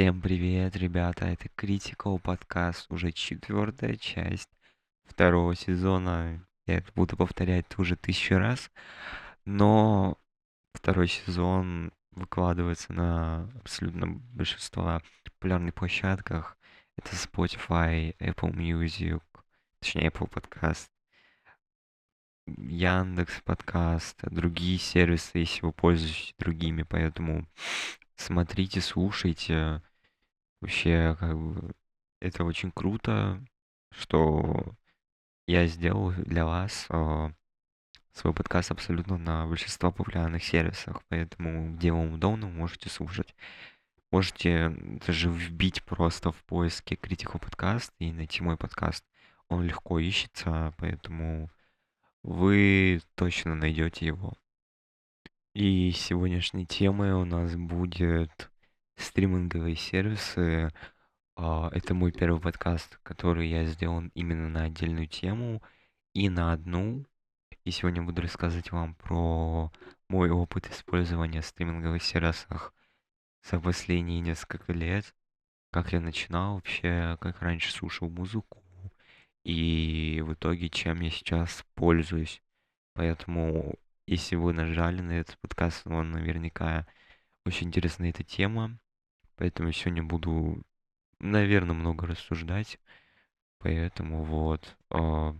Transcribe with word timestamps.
Всем 0.00 0.22
привет, 0.22 0.76
ребята! 0.76 1.26
Это 1.26 1.50
Critical 1.58 2.18
подкаст, 2.18 2.90
уже 2.90 3.12
четвертая 3.12 3.96
часть 3.96 4.48
второго 5.04 5.54
сезона. 5.54 6.42
Я 6.64 6.78
это 6.78 6.90
буду 6.94 7.18
повторять 7.18 7.66
уже 7.78 7.96
тысячу 7.96 8.38
раз, 8.38 8.70
но 9.44 10.16
второй 10.72 11.06
сезон 11.06 11.92
выкладывается 12.12 12.94
на 12.94 13.50
абсолютно 13.60 14.06
большинство 14.32 15.02
популярных 15.22 15.74
площадках. 15.74 16.56
Это 16.96 17.10
Spotify, 17.10 18.16
Apple 18.16 18.54
Music, 18.54 19.20
точнее 19.80 20.08
Apple 20.08 20.30
Podcast, 20.30 20.88
Яндекс 22.46 23.42
подкаст, 23.42 24.16
другие 24.22 24.78
сервисы, 24.78 25.40
если 25.40 25.60
вы 25.60 25.72
пользуетесь 25.72 26.34
другими, 26.38 26.84
поэтому 26.84 27.46
смотрите, 28.16 28.80
слушайте. 28.80 29.82
Вообще, 30.60 31.16
как 31.18 31.38
бы, 31.38 31.72
это 32.20 32.44
очень 32.44 32.70
круто, 32.70 33.42
что 33.90 34.74
я 35.46 35.66
сделал 35.66 36.12
для 36.12 36.44
вас 36.44 36.86
э, 36.90 37.30
свой 38.12 38.34
подкаст 38.34 38.70
абсолютно 38.70 39.16
на 39.16 39.46
большинство 39.46 39.90
популярных 39.90 40.44
сервисах, 40.44 41.02
поэтому 41.08 41.74
где 41.74 41.92
вам 41.92 42.14
удобно, 42.14 42.48
можете 42.48 42.90
слушать. 42.90 43.34
Можете 44.10 44.70
даже 45.06 45.30
вбить 45.30 45.82
просто 45.84 46.32
в 46.32 46.44
поиске 46.44 46.96
критику 46.96 47.38
подкаст 47.38 47.92
и 47.98 48.12
найти 48.12 48.42
мой 48.42 48.56
подкаст. 48.56 49.04
Он 49.48 49.62
легко 49.62 49.98
ищется, 49.98 50.74
поэтому 50.78 51.48
вы 52.22 53.00
точно 53.14 53.54
найдете 53.54 54.06
его. 54.06 54.34
И 55.54 55.90
сегодняшней 55.92 56.66
темой 56.66 57.12
у 57.12 57.24
нас 57.24 57.56
будет 57.56 58.50
стриминговые 59.00 59.76
сервисы. 59.76 60.72
А, 61.36 61.70
это 61.72 61.94
мой 61.94 62.12
первый 62.12 62.40
подкаст, 62.40 62.98
который 63.02 63.48
я 63.48 63.64
сделал 63.66 64.02
именно 64.14 64.48
на 64.48 64.64
отдельную 64.64 65.06
тему 65.06 65.62
и 66.14 66.28
на 66.28 66.52
одну. 66.52 67.06
И 67.64 67.70
сегодня 67.70 68.02
буду 68.02 68.22
рассказывать 68.22 68.72
вам 68.72 68.94
про 68.94 69.72
мой 70.08 70.30
опыт 70.30 70.70
использования 70.70 71.42
стриминговых 71.42 72.02
сервисов 72.02 72.72
за 73.42 73.60
последние 73.60 74.20
несколько 74.20 74.72
лет. 74.72 75.14
Как 75.70 75.92
я 75.92 76.00
начинал 76.00 76.54
вообще, 76.56 77.16
как 77.20 77.42
раньше 77.42 77.72
слушал 77.72 78.08
музыку. 78.08 78.62
И 79.44 80.22
в 80.24 80.34
итоге, 80.34 80.68
чем 80.68 81.00
я 81.00 81.10
сейчас 81.10 81.64
пользуюсь. 81.74 82.42
Поэтому 82.94 83.74
если 84.06 84.34
вы 84.34 84.52
нажали 84.52 85.00
на 85.00 85.12
этот 85.12 85.38
подкаст, 85.38 85.86
он 85.86 86.10
наверняка 86.10 86.86
очень 87.46 87.68
интересная 87.68 88.10
эта 88.10 88.24
тема. 88.24 88.76
Поэтому 89.40 89.72
сегодня 89.72 90.02
буду, 90.02 90.62
наверное, 91.18 91.74
много 91.74 92.06
рассуждать. 92.06 92.78
Поэтому 93.58 94.22
вот 94.22 94.76
э, 94.90 95.34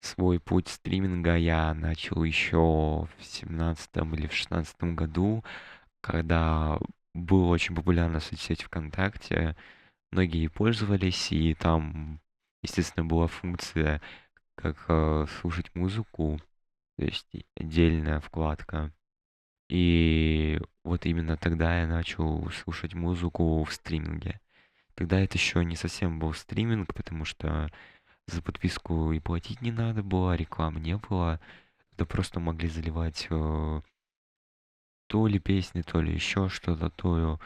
свой 0.00 0.40
путь 0.40 0.68
стриминга 0.68 1.36
я 1.36 1.74
начал 1.74 2.24
еще 2.24 2.56
в 2.56 3.10
семнадцатом 3.20 4.14
или 4.14 4.26
в 4.26 4.32
шестнадцатом 4.32 4.96
году, 4.96 5.44
когда 6.00 6.78
был 7.12 7.50
очень 7.50 7.74
популярна 7.74 8.20
соцсеть 8.20 8.62
ВКонтакте. 8.62 9.54
Многие 10.10 10.48
пользовались, 10.48 11.32
и 11.32 11.52
там, 11.52 12.20
естественно, 12.62 13.04
была 13.04 13.26
функция, 13.26 14.00
как 14.54 14.86
э, 14.88 15.26
слушать 15.40 15.74
музыку 15.74 16.40
то 16.96 17.04
есть 17.04 17.26
отдельная 17.54 18.20
вкладка. 18.20 18.92
И 19.68 20.60
вот 20.84 21.06
именно 21.06 21.36
тогда 21.36 21.80
я 21.80 21.86
начал 21.86 22.48
слушать 22.50 22.94
музыку 22.94 23.64
в 23.64 23.72
стриминге. 23.72 24.40
Тогда 24.94 25.20
это 25.20 25.36
еще 25.36 25.64
не 25.64 25.76
совсем 25.76 26.18
был 26.18 26.32
стриминг, 26.32 26.94
потому 26.94 27.24
что 27.24 27.70
за 28.26 28.42
подписку 28.42 29.12
и 29.12 29.20
платить 29.20 29.60
не 29.60 29.72
надо 29.72 30.02
было, 30.02 30.34
рекламы 30.34 30.80
не 30.80 30.96
было. 30.96 31.40
Да 31.92 32.04
просто 32.04 32.40
могли 32.40 32.68
заливать 32.68 33.26
э, 33.30 33.80
то 35.06 35.26
ли 35.26 35.38
песни, 35.38 35.82
то 35.82 36.00
ли 36.00 36.12
еще 36.12 36.48
что-то, 36.48 36.90
то 36.90 37.40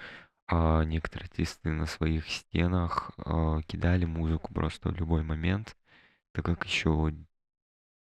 а 0.53 0.83
некоторые 0.83 1.27
артисты 1.27 1.71
на 1.71 1.87
своих 1.87 2.29
стенах 2.29 3.13
э, 3.19 3.61
кидали 3.69 4.05
музыку 4.05 4.53
просто 4.53 4.89
в 4.89 4.97
любой 4.97 5.23
момент, 5.23 5.77
так 6.33 6.45
как 6.45 6.67
еще 6.67 7.15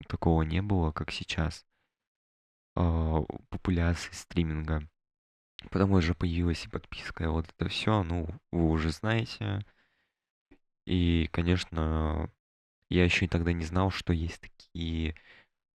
такого 0.08 0.42
не 0.42 0.60
было, 0.60 0.90
как 0.90 1.12
сейчас, 1.12 1.64
а, 1.64 1.69
популяции 3.48 4.12
стриминга. 4.12 4.82
Потом 5.70 5.92
уже 5.92 6.14
появилась 6.14 6.64
и 6.64 6.68
подписка, 6.68 7.24
и 7.24 7.28
вот 7.28 7.46
это 7.56 7.68
все, 7.68 8.02
ну, 8.02 8.28
вы 8.50 8.70
уже 8.70 8.90
знаете. 8.90 9.64
И, 10.86 11.28
конечно, 11.32 12.30
я 12.88 13.04
еще 13.04 13.26
и 13.26 13.28
тогда 13.28 13.52
не 13.52 13.64
знал, 13.64 13.90
что 13.90 14.12
есть 14.12 14.40
такие... 14.40 15.14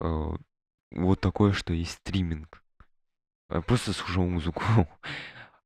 Э, 0.01 0.35
вот 0.91 1.19
такое, 1.21 1.53
что 1.53 1.73
есть 1.73 1.91
стриминг. 1.91 2.63
Я 3.49 3.61
просто 3.61 3.93
слушал 3.93 4.25
музыку. 4.25 4.63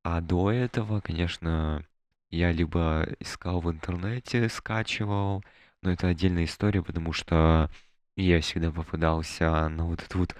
А 0.02 0.22
до 0.22 0.50
этого, 0.50 1.00
конечно, 1.02 1.84
я 2.30 2.52
либо 2.52 3.06
искал 3.18 3.60
в 3.60 3.70
интернете, 3.70 4.48
скачивал, 4.48 5.44
но 5.82 5.90
это 5.90 6.08
отдельная 6.08 6.44
история, 6.44 6.82
потому 6.82 7.12
что 7.12 7.70
я 8.16 8.40
всегда 8.40 8.72
попадался 8.72 9.68
на 9.68 9.84
вот 9.84 10.02
эту 10.02 10.20
вот 10.20 10.34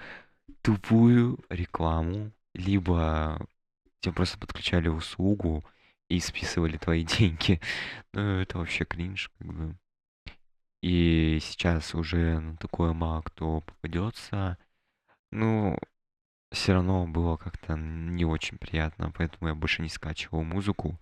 тупую 0.62 1.38
рекламу, 1.48 2.32
либо 2.54 3.46
тебе 4.00 4.14
просто 4.14 4.38
подключали 4.38 4.88
услугу 4.88 5.64
и 6.08 6.20
списывали 6.20 6.76
твои 6.76 7.04
деньги. 7.18 7.60
Ну, 8.12 8.20
это 8.40 8.58
вообще 8.58 8.84
кринж, 8.84 9.30
как 9.38 9.48
бы. 9.52 9.76
И 10.82 11.38
сейчас 11.42 11.94
уже 11.94 12.40
на 12.40 12.56
такое 12.56 12.92
мало 12.92 13.22
кто 13.22 13.60
попадется. 13.60 14.58
Ну, 15.30 15.78
все 16.50 16.72
равно 16.72 17.06
было 17.06 17.36
как-то 17.36 17.76
не 17.76 18.24
очень 18.24 18.58
приятно, 18.58 19.12
поэтому 19.12 19.48
я 19.48 19.54
больше 19.54 19.82
не 19.82 19.88
скачивал 19.88 20.42
музыку. 20.42 20.98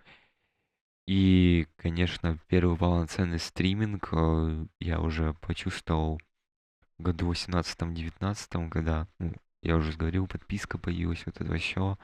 И, 1.06 1.66
конечно, 1.76 2.38
первый 2.48 2.76
полноценный 2.76 3.38
стриминг 3.38 4.10
э, 4.12 4.66
я 4.78 5.00
уже 5.00 5.32
почувствовал 5.34 6.20
году 6.98 7.32
18-19, 7.32 8.70
когда, 8.70 9.06
ну, 9.18 9.34
я 9.62 9.76
уже 9.76 9.92
говорил, 9.96 10.26
подписка 10.26 10.78
появилась, 10.78 11.24
вот 11.26 11.40
это 11.40 11.56
все. 11.56 11.98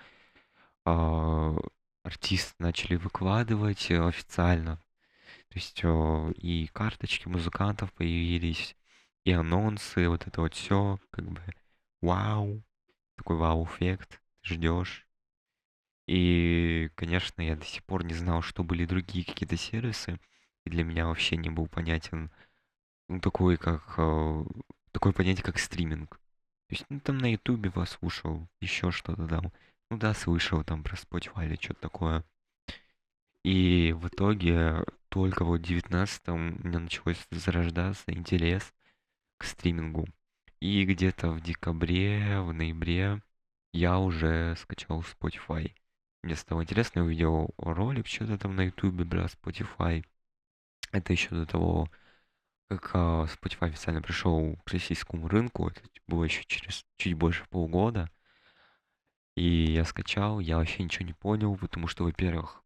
А, 0.84 1.56
артисты 2.02 2.54
начали 2.58 2.96
выкладывать 2.96 3.90
э, 3.90 4.00
официально. 4.06 4.76
То 5.48 5.54
есть 5.54 5.80
э, 5.82 6.32
и 6.36 6.66
карточки 6.68 7.28
музыкантов 7.28 7.92
появились, 7.92 8.76
и 9.24 9.32
анонсы, 9.32 10.08
вот 10.08 10.26
это 10.26 10.40
вот 10.42 10.54
все, 10.54 10.98
как 11.10 11.24
бы, 11.30 11.42
вау, 12.02 12.62
такой 13.16 13.36
вау-эффект, 13.36 14.20
ждешь. 14.42 15.06
И, 16.06 16.90
конечно, 16.96 17.40
я 17.40 17.56
до 17.56 17.64
сих 17.64 17.82
пор 17.84 18.04
не 18.04 18.14
знал, 18.14 18.42
что 18.42 18.62
были 18.62 18.84
другие 18.84 19.24
какие-то 19.24 19.56
сервисы, 19.56 20.20
и 20.64 20.70
для 20.70 20.84
меня 20.84 21.06
вообще 21.06 21.36
не 21.36 21.50
был 21.50 21.66
понятен 21.66 22.30
ну, 23.08 23.20
такой, 23.20 23.56
как 23.56 23.94
э, 23.98 24.44
такое 24.94 25.12
понятие, 25.12 25.44
как 25.44 25.58
стриминг. 25.58 26.16
То 26.68 26.70
есть, 26.70 26.86
ну, 26.88 27.00
там 27.00 27.18
на 27.18 27.30
Ютубе 27.30 27.68
вас 27.70 27.90
слушал, 27.90 28.48
еще 28.60 28.90
что-то 28.90 29.26
там. 29.28 29.52
Ну 29.90 29.98
да, 29.98 30.14
слышал 30.14 30.64
там 30.64 30.82
про 30.82 30.96
Spotify 30.96 31.46
или 31.46 31.58
что-то 31.60 31.80
такое. 31.80 32.24
И 33.42 33.92
в 33.92 34.08
итоге 34.08 34.84
только 35.10 35.44
вот 35.44 35.60
в 35.60 35.70
19-м 35.70 36.60
у 36.64 36.66
меня 36.66 36.78
началось 36.78 37.26
зарождаться 37.30 38.04
интерес 38.06 38.72
к 39.36 39.44
стримингу. 39.44 40.06
И 40.60 40.84
где-то 40.84 41.30
в 41.32 41.42
декабре, 41.42 42.40
в 42.40 42.52
ноябре 42.54 43.20
я 43.72 43.98
уже 43.98 44.56
скачал 44.56 45.00
Spotify. 45.02 45.72
Мне 46.22 46.36
стало 46.36 46.62
интересно, 46.62 47.00
я 47.00 47.04
увидел 47.04 47.50
ролик, 47.58 48.06
что-то 48.06 48.38
там 48.38 48.56
на 48.56 48.62
ютубе 48.62 49.04
про 49.04 49.26
Spotify. 49.26 50.04
Это 50.92 51.12
еще 51.12 51.30
до 51.30 51.44
того, 51.44 51.90
как 52.68 52.90
а, 52.94 53.24
Spotify 53.24 53.68
официально 53.68 54.02
пришел 54.02 54.56
к 54.64 54.70
российскому 54.70 55.28
рынку, 55.28 55.68
это 55.68 55.80
было 56.06 56.24
еще 56.24 56.44
через 56.46 56.84
чуть 56.96 57.14
больше 57.14 57.44
полгода, 57.50 58.10
и 59.36 59.72
я 59.72 59.84
скачал, 59.84 60.40
я 60.40 60.58
вообще 60.58 60.82
ничего 60.82 61.06
не 61.06 61.12
понял, 61.12 61.56
потому 61.56 61.88
что, 61.88 62.04
во-первых, 62.04 62.62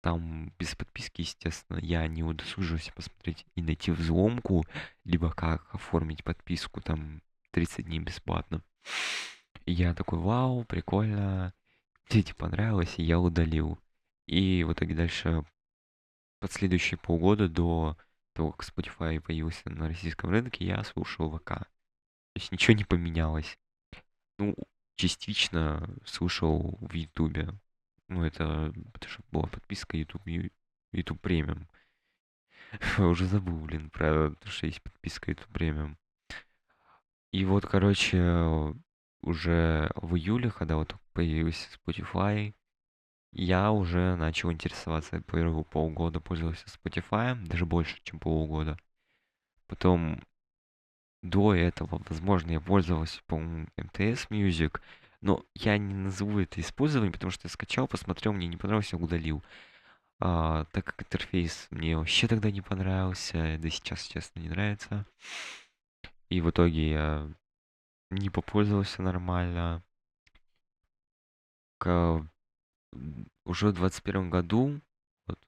там 0.00 0.52
без 0.58 0.74
подписки, 0.76 1.22
естественно, 1.22 1.78
я 1.78 2.06
не 2.06 2.22
удосужился 2.22 2.92
посмотреть 2.92 3.44
и 3.56 3.62
найти 3.62 3.90
взломку, 3.90 4.64
либо 5.04 5.30
как 5.32 5.74
оформить 5.74 6.22
подписку, 6.22 6.80
там 6.80 7.20
30 7.50 7.86
дней 7.86 7.98
бесплатно. 7.98 8.62
И 9.66 9.72
я 9.72 9.94
такой, 9.94 10.20
вау, 10.20 10.64
прикольно, 10.64 11.52
дети 12.08 12.32
понравилось, 12.32 12.94
и 12.96 13.02
я 13.02 13.18
удалил. 13.18 13.78
И 14.26 14.62
в 14.62 14.72
итоге 14.72 14.94
дальше 14.94 15.44
последующие 16.38 16.98
полгода 16.98 17.48
до 17.48 17.96
того, 18.38 18.52
как 18.52 18.68
Spotify 18.68 19.20
появился 19.20 19.68
на 19.68 19.88
российском 19.88 20.30
рынке, 20.30 20.64
я 20.64 20.84
слушал 20.84 21.36
ВК. 21.36 21.48
То 21.48 21.66
есть 22.36 22.52
ничего 22.52 22.76
не 22.76 22.84
поменялось. 22.84 23.58
Ну, 24.38 24.54
частично 24.94 25.92
слушал 26.04 26.78
в 26.80 26.94
Ютубе. 26.94 27.52
Ну, 28.06 28.24
это, 28.24 28.72
это 28.94 29.08
же 29.08 29.18
была 29.32 29.48
подписка 29.48 29.96
YouTube, 29.96 30.52
YouTube 30.92 31.26
Premium. 31.26 31.66
Уже 32.98 33.26
забыл, 33.26 33.58
блин, 33.58 33.90
про 33.90 34.30
то, 34.30 34.48
что 34.48 34.66
есть 34.66 34.82
подписка 34.82 35.32
YouTube 35.32 35.56
Premium. 35.56 35.96
И 37.32 37.44
вот, 37.44 37.66
короче, 37.66 38.72
уже 39.20 39.90
в 39.96 40.14
июле, 40.14 40.52
когда 40.52 40.76
вот 40.76 40.94
появился 41.12 41.68
Spotify, 41.76 42.54
я 43.32 43.70
уже 43.72 44.16
начал 44.16 44.52
интересоваться. 44.52 45.20
Первые 45.20 45.64
полгода 45.64 46.20
пользовался 46.20 46.66
Spotify, 46.66 47.34
даже 47.46 47.66
больше, 47.66 48.00
чем 48.04 48.18
полгода. 48.18 48.78
Потом 49.66 50.22
до 51.22 51.54
этого, 51.54 52.02
возможно, 52.08 52.52
я 52.52 52.60
пользовался, 52.60 53.20
по-моему, 53.26 53.68
MTS 53.76 54.28
Music, 54.30 54.80
но 55.20 55.44
я 55.54 55.76
не 55.78 55.94
назову 55.94 56.38
это 56.40 56.60
использованием, 56.60 57.12
потому 57.12 57.30
что 57.30 57.46
я 57.46 57.50
скачал, 57.50 57.88
посмотрел, 57.88 58.32
мне 58.32 58.46
не 58.46 58.56
понравился, 58.56 58.96
удалил. 58.96 59.42
А, 60.20 60.64
так 60.72 60.84
как 60.86 61.02
интерфейс 61.02 61.68
мне 61.70 61.96
вообще 61.96 62.26
тогда 62.28 62.50
не 62.50 62.60
понравился, 62.60 63.56
да 63.58 63.70
сейчас, 63.70 64.04
честно, 64.04 64.40
не 64.40 64.48
нравится. 64.48 65.06
И 66.28 66.40
в 66.40 66.50
итоге 66.50 66.90
я 66.90 67.30
не 68.10 68.30
попользовался 68.30 69.02
нормально. 69.02 69.82
Уже 73.44 73.68
в 73.68 73.74
21 73.74 74.30
году, 74.30 74.80
вот, 75.26 75.38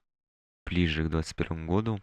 ближе 0.65 1.05
к 1.05 1.09
21 1.09 1.67
году, 1.67 1.99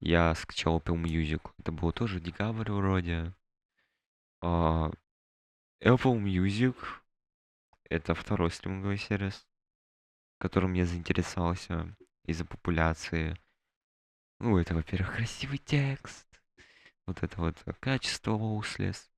я 0.00 0.34
скачал 0.34 0.78
Apple 0.78 1.02
Music. 1.02 1.40
Это 1.58 1.72
было 1.72 1.92
тоже 1.92 2.20
декабрь 2.20 2.70
вроде. 2.70 3.34
А, 4.40 4.90
Apple 5.82 6.22
Music— 6.22 6.76
это 7.84 8.14
второй 8.14 8.50
стриминговый 8.50 8.98
сервис, 8.98 9.46
которым 10.38 10.74
я 10.74 10.86
заинтересовался 10.86 11.96
из-за 12.24 12.44
популяции. 12.44 13.36
Ну, 14.38 14.58
это, 14.58 14.74
во-первых, 14.74 15.16
красивый 15.16 15.58
текст, 15.58 16.26
вот 17.06 17.22
это 17.22 17.40
вот 17.40 17.56
качество 17.80 18.32
Lossless, 18.32 19.08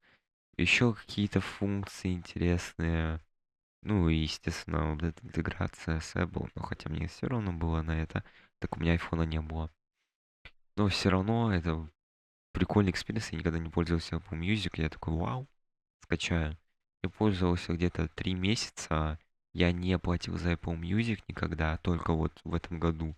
еще 0.56 0.94
какие-то 0.94 1.40
функции 1.40 2.12
интересные. 2.12 3.20
Ну 3.82 4.08
и, 4.08 4.16
естественно, 4.16 4.92
вот 4.92 5.02
эта 5.02 5.25
интеграция 5.25 6.00
с 6.00 6.14
Apple, 6.16 6.50
но 6.54 6.62
хотя 6.62 6.90
мне 6.90 7.06
все 7.06 7.28
равно 7.28 7.52
было 7.52 7.82
на 7.82 7.92
это, 7.92 8.25
так 8.58 8.76
у 8.76 8.80
меня 8.80 8.92
айфона 8.92 9.22
не 9.22 9.40
было. 9.40 9.70
Но 10.76 10.88
все 10.88 11.10
равно 11.10 11.52
это 11.54 11.88
прикольный 12.52 12.90
experience, 12.90 13.31
я 13.30 13.38
никогда 13.38 13.58
не 13.58 13.70
пользовался 13.70 14.16
Apple 14.16 14.38
Music, 14.38 14.72
я 14.75 14.88
такой, 14.88 15.14
вау, 15.14 15.48
скачаю. 16.02 16.58
Я 17.02 17.10
пользовался 17.10 17.72
где-то 17.72 18.08
три 18.08 18.34
месяца, 18.34 19.19
я 19.52 19.70
не 19.72 19.96
платил 19.98 20.36
за 20.36 20.52
Apple 20.52 20.78
Music 20.78 21.22
никогда, 21.28 21.76
только 21.78 22.12
вот 22.12 22.40
в 22.44 22.54
этом 22.54 22.80
году. 22.80 23.14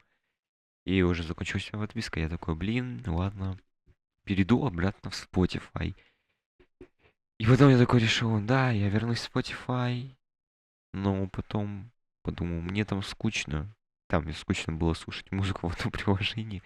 И 0.85 1.03
уже 1.03 1.23
закончилась 1.23 1.73
моя 1.73 1.87
подписка, 1.87 2.21
я 2.21 2.29
такой, 2.29 2.55
блин, 2.55 3.03
ладно, 3.07 3.59
перейду 4.25 4.67
обратно 4.67 5.11
в 5.11 5.15
Spotify. 5.15 5.95
И 7.39 7.47
потом 7.47 7.71
я 7.71 7.79
такой 7.79 8.01
решил, 8.01 8.39
да, 8.41 8.71
я 8.71 8.89
вернусь 8.91 9.21
в 9.21 9.35
Spotify, 9.35 10.15
но 10.93 11.29
потом 11.29 11.91
подумал, 12.23 12.61
мне 12.61 12.85
там 12.85 13.03
скучно. 13.03 13.75
Там 14.09 14.25
мне 14.25 14.35
скучно 14.35 14.73
было 14.73 14.95
слушать 14.95 15.31
музыку 15.33 15.69
в 15.69 15.75
этом 15.75 15.91
приложении. 15.91 16.63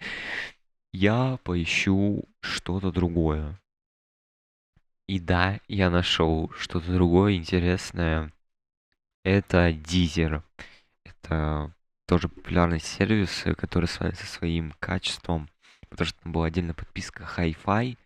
Я 0.92 1.38
поищу 1.44 2.24
что-то 2.40 2.92
другое. 2.92 3.60
И 5.06 5.18
да, 5.18 5.60
я 5.68 5.90
нашел 5.90 6.50
что-то 6.56 6.92
другое 6.92 7.34
интересное. 7.34 8.32
Это 9.22 9.70
Deezer. 9.70 10.42
Это 11.04 11.74
тоже 12.06 12.28
популярный 12.28 12.80
сервис, 12.80 13.44
который 13.56 13.86
славится 13.86 14.26
своим 14.26 14.72
качеством, 14.78 15.48
потому 15.88 16.06
что 16.06 16.22
там 16.22 16.32
была 16.32 16.46
отдельная 16.46 16.74
подписка 16.74 17.28
Hi-Fi, 17.36 17.96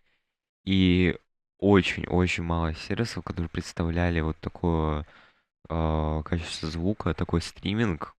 и 0.65 1.17
очень-очень 1.59 2.43
мало 2.43 2.73
сервисов, 2.73 3.23
которые 3.23 3.49
представляли 3.49 4.21
вот 4.21 4.37
такое 4.39 5.05
э, 5.67 6.21
качество 6.23 6.69
звука, 6.69 7.13
такой 7.13 7.41
стриминг. 7.41 8.15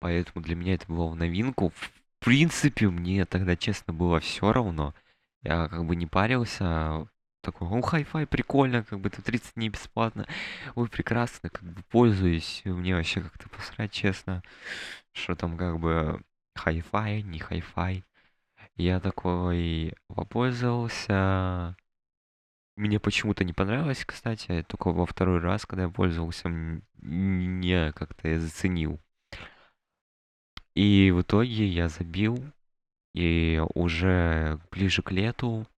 Поэтому 0.00 0.44
для 0.44 0.54
меня 0.54 0.74
это 0.74 0.86
было 0.86 1.08
в 1.08 1.16
новинку. 1.16 1.70
В 1.70 1.90
принципе, 2.20 2.88
мне 2.88 3.24
тогда, 3.24 3.56
честно, 3.56 3.92
было 3.92 4.20
все 4.20 4.52
равно. 4.52 4.94
Я 5.42 5.68
как 5.68 5.84
бы 5.86 5.96
не 5.96 6.06
парился. 6.06 7.08
Такой, 7.42 7.68
ну, 7.68 7.82
хай-фай, 7.82 8.26
прикольно, 8.26 8.84
как 8.84 9.00
бы 9.00 9.08
это 9.08 9.22
30 9.22 9.54
дней 9.54 9.68
бесплатно. 9.68 10.26
Ой, 10.74 10.88
прекрасно, 10.88 11.50
как 11.50 11.62
бы 11.64 11.82
пользуюсь. 11.90 12.62
Мне 12.64 12.94
вообще 12.94 13.20
как-то 13.22 13.48
посрать, 13.50 13.92
честно. 13.92 14.42
Что 15.12 15.34
там 15.36 15.56
как 15.56 15.78
бы 15.78 16.22
хай-фай, 16.54 17.22
не 17.22 17.38
хай-фай. 17.38 18.04
Я 18.76 19.00
такой 19.00 19.94
попользовался. 20.08 21.76
Мне 22.76 22.98
почему-то 22.98 23.44
не 23.44 23.52
понравилось, 23.52 24.04
кстати, 24.04 24.64
только 24.66 24.90
во 24.90 25.06
второй 25.06 25.38
раз, 25.38 25.64
когда 25.64 25.84
я 25.84 25.88
пользовался, 25.88 26.48
не 27.00 27.92
как-то 27.92 28.28
я 28.28 28.40
заценил. 28.40 29.00
И 30.74 31.12
в 31.12 31.22
итоге 31.22 31.68
я 31.68 31.88
забил, 31.88 32.44
и 33.14 33.62
уже 33.74 34.58
ближе 34.72 35.02
к 35.02 35.12
лету 35.12 35.68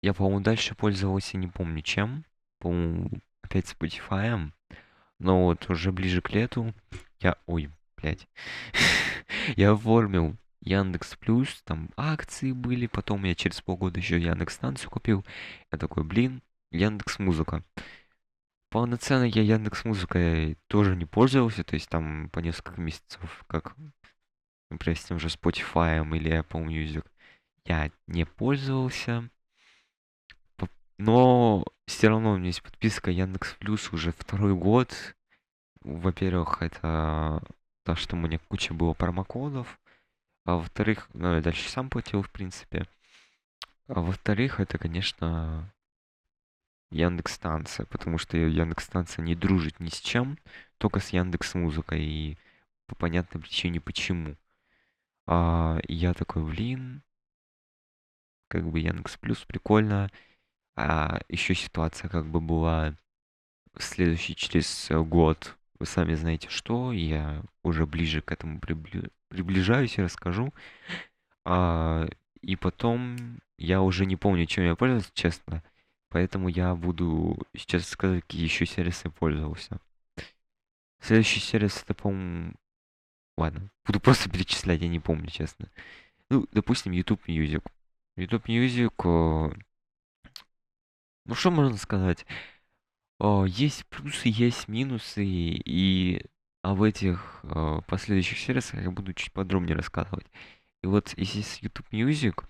я, 0.00 0.14
по-моему, 0.14 0.40
дальше 0.40 0.74
пользовался, 0.74 1.36
не 1.36 1.46
помню 1.46 1.82
чем, 1.82 2.24
по-моему, 2.58 3.10
опять 3.42 3.70
Spotify, 3.70 4.50
но 5.18 5.44
вот 5.44 5.68
уже 5.68 5.92
ближе 5.92 6.22
к 6.22 6.30
лету 6.30 6.74
я, 7.20 7.36
ой, 7.46 7.70
блядь, 7.96 8.28
я 9.56 9.72
оформил 9.72 10.36
Яндекс 10.64 11.16
Плюс, 11.16 11.62
там 11.62 11.90
акции 11.96 12.52
были, 12.52 12.86
потом 12.86 13.24
я 13.24 13.34
через 13.34 13.60
полгода 13.60 14.00
еще 14.00 14.20
Яндекс 14.20 14.54
станцию 14.54 14.90
купил. 14.90 15.24
Я 15.70 15.78
такой, 15.78 16.04
блин, 16.04 16.42
Яндекс 16.70 17.18
Музыка. 17.18 17.62
Полноценно 18.70 19.24
я 19.24 19.42
Яндекс 19.42 19.84
Музыкой 19.84 20.58
тоже 20.66 20.96
не 20.96 21.04
пользовался, 21.04 21.62
то 21.64 21.74
есть 21.74 21.88
там 21.88 22.28
по 22.30 22.40
несколько 22.40 22.80
месяцев, 22.80 23.44
как, 23.46 23.76
например, 24.70 24.98
с 24.98 25.04
тем 25.04 25.18
же 25.18 25.28
Spotify 25.28 26.04
или 26.16 26.40
Apple 26.40 26.66
Music, 26.66 27.06
я 27.66 27.90
не 28.06 28.24
пользовался. 28.24 29.28
Но 30.96 31.64
все 31.86 32.08
равно 32.08 32.32
у 32.32 32.36
меня 32.36 32.46
есть 32.46 32.62
подписка 32.62 33.10
Яндекс 33.10 33.54
Плюс 33.54 33.92
уже 33.92 34.12
второй 34.12 34.54
год. 34.54 34.94
Во-первых, 35.80 36.62
это 36.62 37.42
то, 37.84 37.94
что 37.94 38.16
у 38.16 38.18
меня 38.18 38.38
куча 38.48 38.72
было 38.72 38.94
промокодов. 38.94 39.80
А 40.44 40.56
во-вторых, 40.56 41.08
ну, 41.14 41.34
я 41.34 41.40
дальше 41.40 41.68
сам 41.68 41.88
платил, 41.88 42.22
в 42.22 42.30
принципе. 42.30 42.86
А 43.86 44.00
во-вторых, 44.00 44.60
это, 44.60 44.78
конечно, 44.78 45.72
Яндекс 46.90 47.34
станция, 47.34 47.86
потому 47.86 48.18
что 48.18 48.36
Яндекс 48.36 48.84
станция 48.84 49.22
не 49.24 49.34
дружит 49.34 49.80
ни 49.80 49.88
с 49.88 50.00
чем, 50.00 50.38
только 50.78 51.00
с 51.00 51.10
Яндекс 51.10 51.54
музыкой 51.54 52.02
и 52.02 52.38
по 52.86 52.94
понятной 52.94 53.40
причине 53.40 53.80
почему. 53.80 54.36
А 55.26 55.80
я 55.88 56.12
такой, 56.12 56.44
блин, 56.44 57.02
как 58.48 58.68
бы 58.70 58.78
Яндекс 58.78 59.16
Плюс 59.16 59.44
прикольно. 59.44 60.10
А 60.76 61.20
еще 61.28 61.54
ситуация 61.54 62.08
как 62.10 62.26
бы 62.26 62.40
была 62.40 62.94
следующий 63.78 64.36
через 64.36 64.88
год. 64.90 65.56
Вы 65.78 65.86
сами 65.86 66.14
знаете 66.14 66.48
что, 66.50 66.92
я 66.92 67.42
уже 67.62 67.86
ближе 67.86 68.20
к 68.20 68.32
этому 68.32 68.60
прибли 68.60 69.10
приближаюсь 69.34 69.98
и 69.98 70.02
расскажу. 70.02 70.54
А, 71.44 72.06
и 72.40 72.54
потом 72.54 73.40
я 73.58 73.82
уже 73.82 74.06
не 74.06 74.16
помню, 74.16 74.46
чем 74.46 74.64
я 74.64 74.76
пользовался, 74.76 75.10
честно. 75.14 75.62
Поэтому 76.08 76.48
я 76.48 76.76
буду 76.76 77.36
сейчас 77.56 77.88
сказать, 77.88 78.22
какие 78.22 78.44
еще 78.44 78.64
сервисы 78.64 79.10
пользовался. 79.10 79.80
Следующий 81.00 81.40
сервис 81.40 81.82
это, 81.82 81.94
по-моему... 81.94 82.54
Ладно, 83.36 83.68
буду 83.84 83.98
просто 84.04 84.30
перечислять, 84.30 84.82
я 84.82 84.88
не 84.88 85.00
помню, 85.00 85.28
честно. 85.28 85.68
Ну, 86.30 86.46
допустим, 86.52 86.92
YouTube 86.92 87.26
Music. 87.28 87.66
YouTube 88.16 88.46
Music... 88.46 89.56
Ну, 91.26 91.34
что 91.34 91.50
можно 91.50 91.76
сказать? 91.76 92.24
Есть 93.46 93.86
плюсы, 93.86 94.28
есть 94.28 94.68
минусы, 94.68 95.24
и 95.24 96.24
об 96.64 96.82
этих 96.82 97.40
э, 97.42 97.80
последующих 97.86 98.38
сервисах 98.38 98.80
я 98.80 98.90
буду 98.90 99.12
чуть 99.12 99.32
подробнее 99.32 99.76
рассказывать. 99.76 100.26
И 100.82 100.86
вот 100.86 101.12
если 101.18 101.42
с 101.42 101.58
YouTube 101.58 101.86
Music 101.92 102.42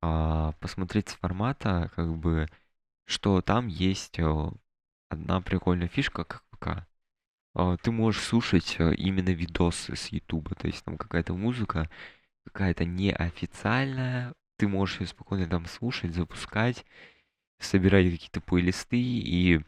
а, 0.00 0.52
посмотреть 0.60 1.10
с 1.10 1.14
формата, 1.14 1.90
как 1.94 2.16
бы, 2.16 2.48
что 3.04 3.42
там 3.42 3.66
есть 3.66 4.18
э, 4.18 4.50
одна 5.10 5.42
прикольная 5.42 5.88
фишка, 5.88 6.24
как 6.24 6.42
ВК. 6.52 6.86
А, 7.54 7.76
ты 7.76 7.90
можешь 7.90 8.22
слушать 8.22 8.76
э, 8.78 8.94
именно 8.94 9.30
видосы 9.30 9.94
с 9.94 10.08
YouTube, 10.08 10.54
то 10.56 10.66
есть 10.66 10.82
там 10.84 10.96
какая-то 10.96 11.34
музыка, 11.34 11.90
какая-то 12.46 12.86
неофициальная, 12.86 14.32
ты 14.56 14.68
можешь 14.68 15.00
ее 15.00 15.06
спокойно 15.06 15.46
там 15.48 15.66
слушать, 15.66 16.14
запускать, 16.14 16.86
собирать 17.60 18.10
какие-то 18.10 18.40
плейлисты 18.40 18.98
и 18.98 19.60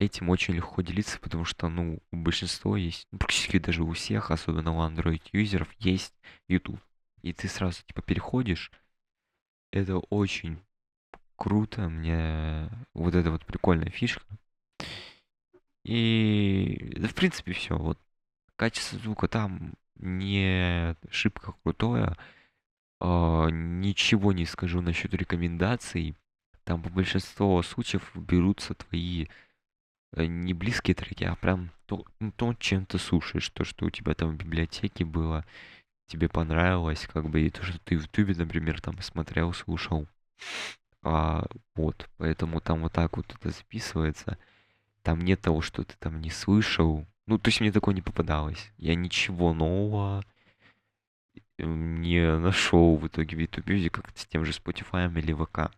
этим 0.00 0.30
очень 0.30 0.54
легко 0.54 0.82
делиться, 0.82 1.20
потому 1.20 1.44
что, 1.44 1.68
ну, 1.68 2.00
у 2.10 2.16
большинства 2.16 2.76
есть, 2.76 3.06
ну, 3.12 3.18
практически 3.18 3.58
даже 3.58 3.84
у 3.84 3.92
всех, 3.92 4.30
особенно 4.30 4.72
у 4.72 4.80
Android-юзеров, 4.80 5.68
есть 5.78 6.14
YouTube. 6.48 6.80
И 7.22 7.32
ты 7.34 7.48
сразу, 7.48 7.82
типа, 7.84 8.02
переходишь. 8.02 8.72
Это 9.72 9.98
очень 9.98 10.58
круто, 11.36 11.88
мне 11.88 12.70
вот 12.94 13.14
эта 13.14 13.30
вот 13.30 13.44
прикольная 13.44 13.90
фишка. 13.90 14.24
И, 15.84 16.94
да, 16.96 17.08
в 17.08 17.14
принципе, 17.14 17.52
все. 17.52 17.76
Вот 17.76 17.98
качество 18.56 18.98
звука 18.98 19.28
там 19.28 19.74
не 19.96 20.96
шибко 21.10 21.52
крутое. 21.62 22.16
А, 23.00 23.48
ничего 23.50 24.32
не 24.32 24.46
скажу 24.46 24.80
насчет 24.80 25.12
рекомендаций. 25.12 26.16
Там 26.64 26.82
по 26.82 26.88
большинству 26.88 27.62
случаев 27.62 28.10
берутся 28.14 28.74
твои 28.74 29.24
э, 29.24 29.28
не 30.16 30.54
близкие 30.54 30.94
треки, 30.94 31.24
а 31.24 31.34
прям 31.36 31.70
то, 31.86 32.04
ну, 32.18 32.32
то, 32.32 32.54
чем 32.54 32.86
ты 32.86 32.98
слушаешь, 32.98 33.48
то, 33.50 33.64
что 33.64 33.86
у 33.86 33.90
тебя 33.90 34.14
там 34.14 34.30
в 34.30 34.36
библиотеке 34.36 35.04
было, 35.04 35.44
тебе 36.06 36.28
понравилось, 36.28 37.08
как 37.12 37.28
бы, 37.28 37.42
и 37.42 37.50
то, 37.50 37.62
что 37.62 37.78
ты 37.80 37.96
в 37.96 38.02
Ютубе, 38.02 38.34
например, 38.34 38.80
там 38.80 39.00
смотрел, 39.00 39.52
слушал. 39.52 40.06
А, 41.02 41.46
вот, 41.74 42.08
поэтому 42.16 42.60
там 42.60 42.82
вот 42.82 42.92
так 42.92 43.16
вот 43.16 43.32
это 43.32 43.50
записывается. 43.50 44.38
Там 45.02 45.20
нет 45.20 45.40
того, 45.40 45.62
что 45.62 45.84
ты 45.84 45.94
там 45.98 46.20
не 46.20 46.30
слышал. 46.30 47.06
Ну, 47.26 47.38
то 47.38 47.48
есть 47.48 47.60
мне 47.60 47.72
такое 47.72 47.94
не 47.94 48.02
попадалось. 48.02 48.72
Я 48.76 48.94
ничего 48.94 49.54
нового 49.54 50.22
не 51.58 52.38
нашел 52.38 52.96
в 52.96 53.06
итоге 53.06 53.36
в 53.36 53.40
YouTube 53.40 53.68
Music, 53.68 53.90
как 53.90 54.16
с 54.16 54.26
тем 54.26 54.44
же 54.44 54.52
Spotify 54.52 55.12
или 55.18 55.32
ВК. 55.32 55.72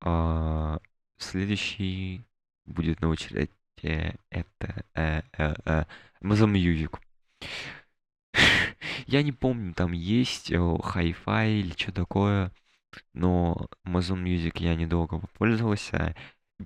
А, 0.00 0.80
следующий 1.18 2.24
будет 2.70 3.00
на 3.00 3.08
очереди 3.08 3.50
это 3.82 4.84
э, 4.94 5.22
э, 5.36 5.54
э, 5.64 5.84
Amazon 6.22 6.52
Music. 6.52 6.98
Я 9.06 9.22
не 9.22 9.32
помню, 9.32 9.74
там 9.74 9.92
есть 9.92 10.50
Hi-Fi 10.50 11.60
или 11.60 11.72
что 11.72 11.92
такое, 11.92 12.52
но 13.12 13.68
Amazon 13.84 14.22
Music 14.22 14.60
я 14.60 14.74
недолго 14.74 15.18
попользовался. 15.18 16.14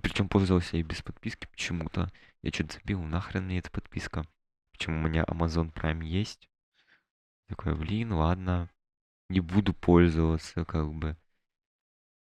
Причем 0.01 0.27
пользовался 0.27 0.77
и 0.77 0.83
без 0.83 1.01
подписки 1.01 1.47
почему-то. 1.47 2.11
Я 2.41 2.51
что-то 2.51 2.73
забил, 2.75 3.01
нахрен 3.01 3.45
мне 3.45 3.59
эта 3.59 3.71
подписка. 3.71 4.25
Почему 4.71 4.97
у 4.97 5.07
меня 5.07 5.23
Amazon 5.23 5.71
Prime 5.73 6.03
есть? 6.03 6.49
Такой, 7.47 7.75
блин, 7.75 8.11
ладно, 8.13 8.69
не 9.29 9.39
буду 9.39 9.73
пользоваться, 9.73 10.65
как 10.65 10.91
бы. 10.93 11.17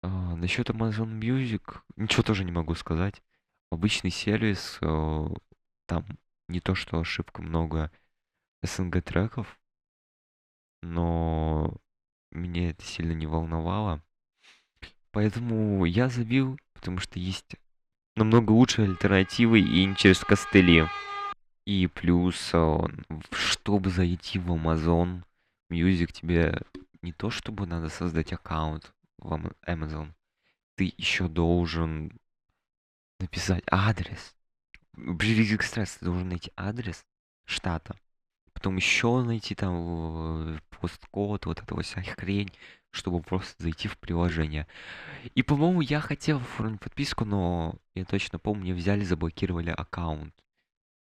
А, 0.03 0.37
насчет 0.37 0.69
Amazon 0.71 1.19
Music 1.19 1.81
ничего 1.97 2.23
тоже 2.23 2.45
не 2.45 2.53
могу 2.53 2.75
сказать. 2.75 3.23
Обычный 3.71 4.11
сервис, 4.11 4.79
э, 4.81 5.27
там 5.87 6.07
не 6.49 6.61
то 6.61 6.75
что 6.75 6.99
ошибка 7.01 7.43
много 7.43 7.91
СНГ 8.63 9.03
треков, 9.03 9.59
но 10.83 11.75
меня 12.31 12.71
это 12.71 12.85
сильно 12.85 13.13
не 13.13 13.27
волновало. 13.27 14.03
Поэтому 15.11 15.85
я 15.85 16.09
забил, 16.09 16.59
потому 16.75 16.99
что 16.99 17.19
есть 17.19 17.57
намного 18.17 18.53
лучше 18.53 18.83
альтернативы 18.83 19.61
и 19.61 19.85
не 19.85 19.97
через 19.97 20.21
костыли. 20.21 20.87
И 21.65 21.87
плюс, 21.87 22.51
э, 22.53 22.79
чтобы 23.31 23.91
зайти 23.91 24.39
в 24.39 24.51
Amazon 24.53 25.23
Music, 25.71 26.13
тебе 26.13 26.61
не 27.01 27.13
то 27.13 27.31
чтобы 27.31 27.67
надо 27.67 27.89
создать 27.89 28.33
аккаунт 28.33 28.93
в 29.19 29.33
Amazon, 29.67 30.13
ты 30.77 30.93
еще 30.97 31.29
должен 31.29 32.13
написать 33.21 33.65
адрес. 33.71 34.35
При 34.95 35.35
регистрации 35.35 35.99
ты 35.99 36.05
должен 36.05 36.29
найти 36.29 36.53
адрес 36.57 37.05
штата, 37.45 37.97
потом 38.53 38.77
еще 38.77 39.23
найти 39.23 39.55
там 39.55 40.61
посткод, 40.81 41.47
вот 41.47 41.61
эта 41.61 41.83
вся 41.83 42.03
хрень, 42.03 42.53
чтобы 42.91 43.21
просто 43.21 43.63
зайти 43.63 43.89
в 43.89 43.99
приложение. 43.99 44.67
И, 45.35 45.43
по-моему, 45.43 45.81
я 45.81 46.01
хотел 46.01 46.39
оформить 46.39 46.81
подписку, 46.81 47.25
но 47.25 47.75
я 47.95 48.05
точно 48.05 48.39
помню, 48.39 48.63
мне 48.63 48.75
взяли, 48.75 49.05
заблокировали 49.05 49.71
аккаунт 49.71 50.35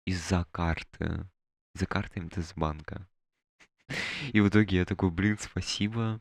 из-за 0.04 0.46
карты. 0.50 1.26
За 1.74 1.86
карты 1.86 2.20
МТС 2.20 2.54
банка. 2.54 3.06
И 4.32 4.40
в 4.40 4.48
итоге 4.48 4.78
я 4.78 4.84
такой, 4.84 5.10
блин, 5.10 5.38
спасибо. 5.40 6.20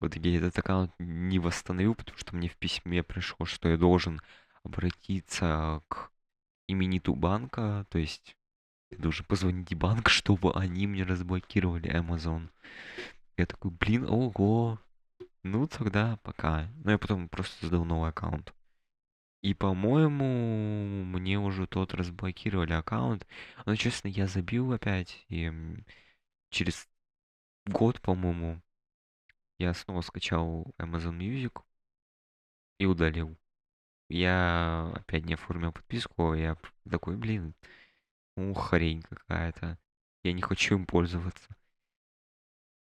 В 0.00 0.08
итоге 0.08 0.32
я 0.32 0.38
этот 0.38 0.58
аккаунт 0.58 0.92
не 0.98 1.38
восстановил, 1.38 1.94
потому 1.94 2.18
что 2.18 2.34
мне 2.34 2.48
в 2.48 2.56
письме 2.56 3.02
пришло, 3.02 3.46
что 3.46 3.68
я 3.68 3.76
должен 3.76 4.20
обратиться 4.64 5.82
к 5.88 6.10
имениту 6.68 7.14
банка, 7.14 7.86
то 7.90 7.98
есть 7.98 8.36
я 8.90 8.98
должен 8.98 9.24
позвонить 9.26 9.72
в 9.72 9.76
банк, 9.76 10.08
чтобы 10.10 10.52
они 10.54 10.86
мне 10.86 11.04
разблокировали 11.04 11.90
Amazon. 11.94 12.50
Я 13.36 13.46
такой, 13.46 13.70
блин, 13.70 14.06
ого. 14.08 14.78
Ну 15.42 15.66
тогда 15.66 16.18
пока. 16.22 16.68
Ну 16.84 16.90
я 16.90 16.98
потом 16.98 17.28
просто 17.28 17.66
сдал 17.66 17.84
новый 17.84 18.10
аккаунт. 18.10 18.54
И, 19.42 19.54
по-моему, 19.54 21.04
мне 21.04 21.38
уже 21.38 21.66
тот 21.66 21.94
разблокировали 21.94 22.74
аккаунт. 22.74 23.26
Но, 23.66 23.74
честно, 23.74 24.06
я 24.06 24.28
забил 24.28 24.72
опять. 24.72 25.24
И 25.28 25.52
через 26.50 26.88
год, 27.66 28.00
по-моему, 28.00 28.62
я 29.58 29.74
снова 29.74 30.02
скачал 30.02 30.72
Amazon 30.78 31.18
Music 31.18 31.60
и 32.78 32.86
удалил. 32.86 33.36
Я 34.12 34.92
опять 34.94 35.24
не 35.24 35.34
оформил 35.34 35.72
подписку, 35.72 36.34
я 36.34 36.58
такой, 36.88 37.16
блин, 37.16 37.54
ну, 38.36 38.52
какая-то. 38.54 39.78
Я 40.22 40.34
не 40.34 40.42
хочу 40.42 40.76
им 40.76 40.84
пользоваться. 40.84 41.48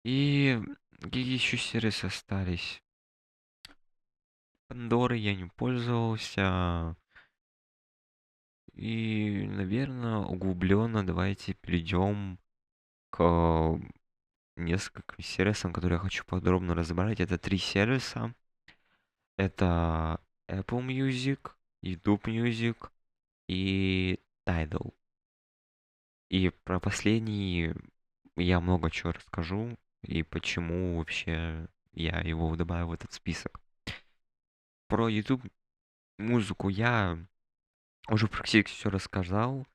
И 0.05 0.61
какие 1.01 1.33
еще 1.33 1.57
сервисы 1.57 2.07
остались? 2.07 2.83
Пандоры 4.67 5.17
я 5.17 5.37
не 5.37 5.45
пользовался. 5.45 6.97
И, 8.73 9.47
наверное, 9.47 10.19
углубленно 10.19 11.07
давайте 11.07 11.55
перейдем 11.55 12.41
к 13.11 13.79
нескольким 14.57 15.23
сервисам, 15.23 15.73
которые 15.73 15.99
я 15.99 16.03
хочу 16.03 16.25
подробно 16.25 16.75
разобрать. 16.75 17.21
Это 17.21 17.39
три 17.39 17.59
сервиса. 17.59 18.35
Это 19.37 20.21
Apple 20.49 20.85
Music, 20.87 21.53
YouTube 21.83 22.27
Music 22.27 22.91
и 23.49 24.21
Tidal. 24.47 24.95
И 26.29 26.51
про 26.51 26.81
последний 26.81 27.75
я 28.37 28.61
много 28.61 28.91
чего 28.91 29.13
расскажу 29.13 29.79
и 30.03 30.23
почему 30.23 30.99
вообще 30.99 31.69
я 31.93 32.21
его 32.21 32.55
добавил 32.57 32.89
в 32.89 32.93
этот 32.93 33.13
список. 33.13 33.61
Про 34.89 35.09
YouTube 35.09 35.43
музыку 36.19 36.69
я 36.69 37.19
уже 38.09 38.29
практически 38.29 38.71
все 38.71 38.91
рассказал, 38.91 39.67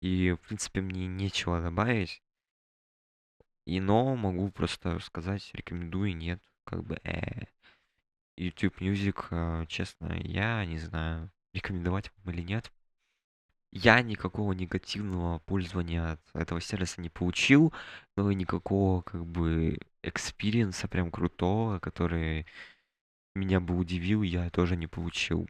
и, 0.00 0.32
в 0.32 0.38
принципе, 0.38 0.80
мне 0.80 1.06
нечего 1.06 1.60
добавить. 1.60 2.22
И 3.66 3.80
но 3.80 4.14
могу 4.16 4.50
просто 4.50 4.98
сказать, 4.98 5.50
рекомендую, 5.54 6.16
нет, 6.16 6.42
как 6.64 6.84
бы, 6.84 6.96
э, 7.04 7.46
YouTube 8.36 8.80
Music, 8.80 9.26
э, 9.30 9.66
честно, 9.68 10.12
я 10.22 10.64
не 10.64 10.78
знаю, 10.78 11.30
рекомендовать 11.52 12.10
вам 12.16 12.34
или 12.34 12.42
нет. 12.42 12.72
Я 13.72 14.00
никакого 14.02 14.52
негативного 14.52 15.40
пользования 15.40 16.12
от 16.12 16.20
этого 16.34 16.60
сервиса 16.60 17.00
не 17.00 17.10
получил, 17.10 17.72
но 18.16 18.30
и 18.30 18.34
никакого, 18.34 19.02
как 19.02 19.26
бы, 19.26 19.78
experience 20.02 20.78
а 20.78 20.86
прям 20.86 21.10
крутого, 21.10 21.80
который 21.80 22.46
меня 23.34 23.60
бы 23.60 23.76
удивил, 23.76 24.22
я 24.22 24.48
тоже 24.50 24.76
не 24.76 24.86
получил. 24.86 25.48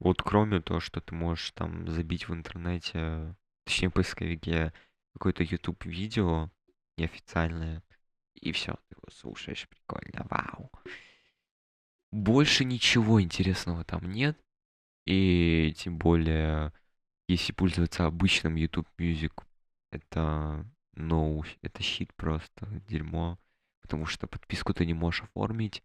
Вот 0.00 0.22
кроме 0.22 0.60
того, 0.60 0.80
что 0.80 1.00
ты 1.00 1.14
можешь 1.14 1.52
там 1.52 1.88
забить 1.88 2.28
в 2.28 2.34
интернете, 2.34 3.34
точнее 3.64 3.88
в 3.88 3.94
поисковике, 3.94 4.74
какое-то 5.14 5.42
YouTube 5.42 5.86
видео 5.86 6.50
неофициальное, 6.98 7.82
и 8.34 8.52
все, 8.52 8.74
ты 8.88 8.96
его 8.96 9.10
слушаешь, 9.10 9.68
прикольно, 9.68 10.26
вау. 10.28 10.70
Больше 12.16 12.64
ничего 12.64 13.20
интересного 13.20 13.84
там 13.84 14.10
нет, 14.10 14.38
и 15.04 15.74
тем 15.76 15.98
более, 15.98 16.72
если 17.28 17.52
пользоваться 17.52 18.06
обычным 18.06 18.54
YouTube 18.54 18.88
Music, 18.98 19.32
это 19.90 20.66
no, 20.96 21.44
это 21.60 21.82
щит 21.82 22.14
просто, 22.14 22.66
дерьмо, 22.88 23.38
потому 23.82 24.06
что 24.06 24.26
подписку 24.26 24.72
ты 24.72 24.86
не 24.86 24.94
можешь 24.94 25.24
оформить, 25.24 25.82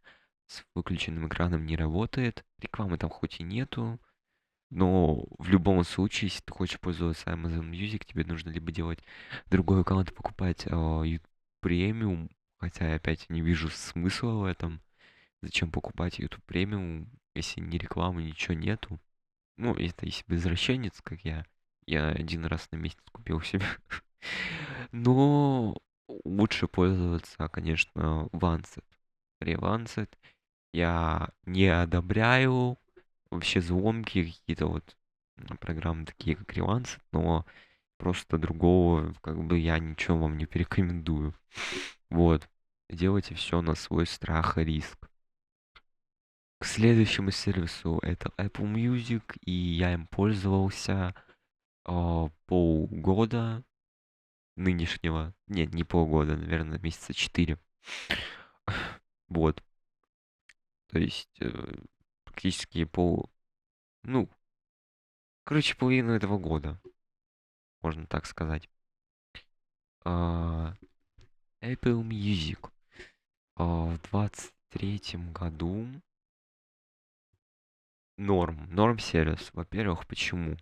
с 0.48 0.64
выключенным 0.74 1.28
экраном 1.28 1.66
не 1.66 1.76
работает. 1.76 2.46
Рекламы 2.60 2.98
там 2.98 3.10
хоть 3.10 3.42
и 3.42 3.44
нету, 3.44 4.00
но 4.70 5.26
в 5.38 5.50
любом 5.50 5.84
случае, 5.84 6.30
если 6.30 6.44
ты 6.44 6.54
хочешь 6.54 6.80
пользоваться 6.80 7.30
Amazon 7.30 7.70
Music, 7.70 8.06
тебе 8.06 8.24
нужно 8.24 8.52
либо 8.52 8.72
делать 8.72 9.00
другой 9.48 9.82
аккаунт, 9.82 10.16
покупать 10.16 10.66
э, 10.66 11.20
премиум, 11.60 12.30
хотя 12.58 12.88
я 12.88 12.96
опять 12.96 13.30
не 13.30 13.42
вижу 13.42 13.68
смысла 13.68 14.32
в 14.32 14.46
этом. 14.46 14.82
Зачем 15.42 15.72
покупать 15.72 16.20
YouTube 16.20 16.44
премиум, 16.46 17.10
если 17.36 17.62
ни 17.62 17.78
рекламы, 17.78 18.24
ничего 18.24 18.54
нету. 18.54 19.00
Ну, 19.58 19.74
это 19.74 20.06
если 20.06 20.24
бы 20.28 20.36
извращенец, 20.36 21.02
как 21.02 21.24
я. 21.26 21.46
Я 21.86 22.10
один 22.10 22.46
раз 22.46 22.70
на 22.72 22.78
месяц 22.78 23.00
купил 23.12 23.42
себе. 23.42 23.66
Но 24.92 25.78
лучше 26.26 26.68
пользоваться, 26.68 27.48
конечно, 27.50 28.30
Lancet. 28.32 28.84
Lancet. 29.42 30.10
Я 30.74 31.30
не 31.46 31.68
одобряю 31.68 32.78
вообще 33.30 33.60
взломки 33.60 34.32
какие-то 34.32 34.68
вот 34.68 34.96
программы 35.60 36.06
такие, 36.06 36.36
как 36.36 36.56
Lancet, 36.56 37.00
но 37.12 37.46
просто 37.98 38.38
другого, 38.38 39.14
как 39.22 39.44
бы 39.44 39.58
я 39.58 39.80
ничего 39.80 40.18
вам 40.18 40.38
не 40.38 40.46
порекомендую. 40.46 41.34
Вот. 42.10 42.50
Делайте 42.90 43.36
все 43.36 43.62
на 43.62 43.74
свой 43.74 44.06
страх 44.06 44.58
и 44.58 44.66
риск. 44.66 45.11
К 46.62 46.66
следующему 46.66 47.32
сервису 47.32 47.98
это 48.04 48.30
Apple 48.38 48.72
Music, 48.72 49.36
и 49.44 49.52
я 49.52 49.94
им 49.94 50.06
пользовался 50.06 51.16
э, 51.88 52.30
полгода 52.46 53.64
нынешнего. 54.56 55.34
Нет, 55.48 55.74
не 55.74 55.84
полгода, 55.84 56.38
наверное, 56.38 56.78
месяца 56.78 57.16
четыре. 57.16 57.58
Вот. 59.28 59.64
То 60.90 61.00
есть 61.00 61.32
э, 61.40 61.50
практически 62.26 62.84
пол... 62.86 63.32
Ну, 64.04 64.30
короче, 65.46 65.76
половину 65.76 66.12
этого 66.12 66.38
года. 66.38 66.80
Можно 67.82 68.06
так 68.06 68.28
сказать. 68.28 68.70
А, 70.06 70.76
Apple 71.62 72.04
Music. 72.04 72.70
А, 73.56 73.86
в 73.86 74.02
двадцать 74.12 74.54
третьем 74.70 75.34
году 75.34 75.88
норм. 78.22 78.68
Норм 78.70 79.00
сервис. 79.00 79.50
Во-первых, 79.54 80.08
почему? 80.08 80.56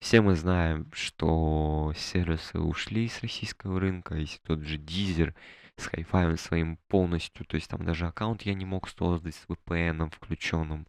Все 0.00 0.20
мы 0.20 0.34
знаем, 0.34 0.90
что 0.92 1.92
сервисы 1.96 2.58
ушли 2.58 3.08
с 3.08 3.22
российского 3.22 3.80
рынка, 3.80 4.16
если 4.16 4.38
тот 4.40 4.60
же 4.60 4.76
Deezer 4.76 5.34
с 5.76 5.88
Hi-Fi 5.88 6.36
своим 6.36 6.76
полностью, 6.88 7.46
то 7.46 7.56
есть 7.56 7.68
там 7.68 7.84
даже 7.84 8.06
аккаунт 8.06 8.42
я 8.42 8.54
не 8.54 8.64
мог 8.66 8.88
создать 8.88 9.34
с 9.34 9.46
VPN 9.48 10.10
включенным, 10.10 10.86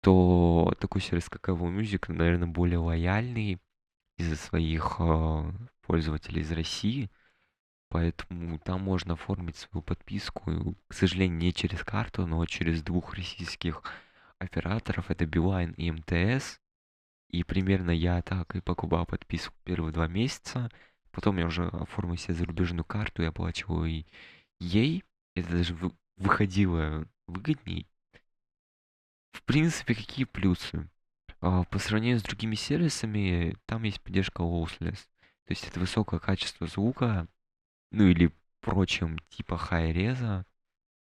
то 0.00 0.74
такой 0.80 1.02
сервис, 1.02 1.28
как 1.28 1.48
Apple 1.48 1.78
Music, 1.78 2.12
наверное, 2.12 2.48
более 2.48 2.78
лояльный 2.78 3.60
из-за 4.16 4.36
своих 4.36 4.96
э, 4.98 5.52
пользователей 5.82 6.40
из 6.42 6.52
России, 6.52 7.10
поэтому 7.90 8.58
там 8.58 8.82
можно 8.82 9.14
оформить 9.14 9.56
свою 9.56 9.82
подписку, 9.82 10.74
к 10.88 10.94
сожалению, 10.94 11.38
не 11.38 11.52
через 11.52 11.84
карту, 11.84 12.26
но 12.26 12.44
через 12.46 12.82
двух 12.82 13.14
российских 13.14 13.82
операторов, 14.44 15.10
это 15.10 15.26
Билайн 15.26 15.72
и 15.72 15.90
МТС. 15.90 16.60
И 17.30 17.42
примерно 17.42 17.90
я 17.90 18.22
так 18.22 18.54
и 18.54 18.60
покупал 18.60 19.06
подписку 19.06 19.54
первые 19.64 19.92
два 19.92 20.06
месяца. 20.06 20.70
Потом 21.10 21.38
я 21.38 21.46
уже 21.46 21.66
оформил 21.68 22.16
себе 22.16 22.34
зарубежную 22.34 22.84
карту 22.84 23.22
и 23.22 23.26
оплачивал 23.26 23.84
и 23.84 24.04
ей. 24.60 25.04
Это 25.34 25.50
даже 25.50 25.76
выходило 26.16 27.06
выгодней. 27.26 27.88
В 29.32 29.42
принципе, 29.42 29.94
какие 29.94 30.24
плюсы? 30.24 30.88
А, 31.40 31.64
по 31.64 31.78
сравнению 31.78 32.20
с 32.20 32.22
другими 32.22 32.54
сервисами, 32.54 33.56
там 33.66 33.82
есть 33.82 34.00
поддержка 34.00 34.42
lossless. 34.42 35.06
То 35.46 35.50
есть 35.50 35.66
это 35.66 35.80
высокое 35.80 36.20
качество 36.20 36.66
звука, 36.66 37.28
ну 37.90 38.04
или 38.06 38.32
прочим 38.60 39.18
типа 39.28 39.58
хай-реза. 39.58 40.46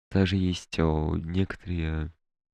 Также 0.10 0.36
есть 0.36 0.78
некоторые 0.78 2.12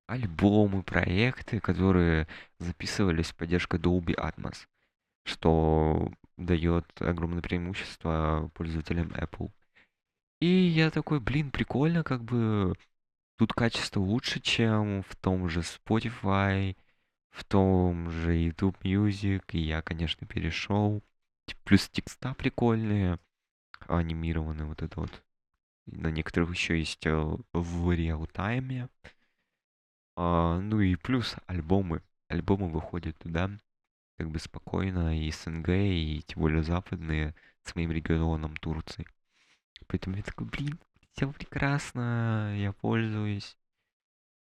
альбомы, 0.07 0.83
проекты, 0.83 1.59
которые 1.59 2.27
записывались 2.59 3.27
с 3.27 3.33
поддержкой 3.33 3.79
Dolby 3.79 4.15
Atmos, 4.15 4.67
что 5.23 6.11
дает 6.37 6.85
огромное 7.01 7.41
преимущество 7.41 8.49
пользователям 8.53 9.09
Apple. 9.11 9.51
И 10.41 10.47
я 10.47 10.91
такой, 10.91 11.19
блин, 11.19 11.51
прикольно, 11.51 12.03
как 12.03 12.23
бы 12.23 12.75
тут 13.37 13.53
качество 13.53 13.99
лучше, 13.99 14.39
чем 14.41 15.03
в 15.03 15.15
том 15.15 15.47
же 15.47 15.61
Spotify, 15.61 16.75
в 17.29 17.43
том 17.45 18.09
же 18.11 18.35
YouTube 18.35 18.77
Music, 18.83 19.43
и 19.51 19.59
я, 19.59 19.81
конечно, 19.81 20.27
перешел. 20.27 21.01
Плюс 21.63 21.89
текста 21.89 22.33
прикольные, 22.35 23.19
анимированные, 23.87 24.65
вот 24.65 24.81
это 24.81 24.99
вот. 24.99 25.23
На 25.85 26.07
некоторых 26.07 26.51
еще 26.51 26.77
есть 26.77 27.05
э, 27.05 27.37
в 27.51 27.91
реал-тайме. 27.91 28.87
А, 30.15 30.59
ну 30.59 30.79
и 30.81 30.95
плюс 30.95 31.35
альбомы. 31.47 32.01
Альбомы 32.27 32.69
выходят 32.69 33.17
туда 33.17 33.49
как 34.17 34.29
бы 34.29 34.39
спокойно, 34.39 35.19
и 35.19 35.31
СНГ, 35.31 35.69
и 35.69 36.23
тем 36.25 36.41
более 36.41 36.63
западные, 36.63 37.35
с 37.63 37.75
моим 37.75 37.91
регионом 37.91 38.55
Турции. 38.57 39.05
Поэтому 39.87 40.17
я 40.17 40.23
такой, 40.23 40.47
блин, 40.47 40.79
все 41.13 41.31
прекрасно, 41.31 42.55
я 42.57 42.71
пользуюсь. 42.73 43.57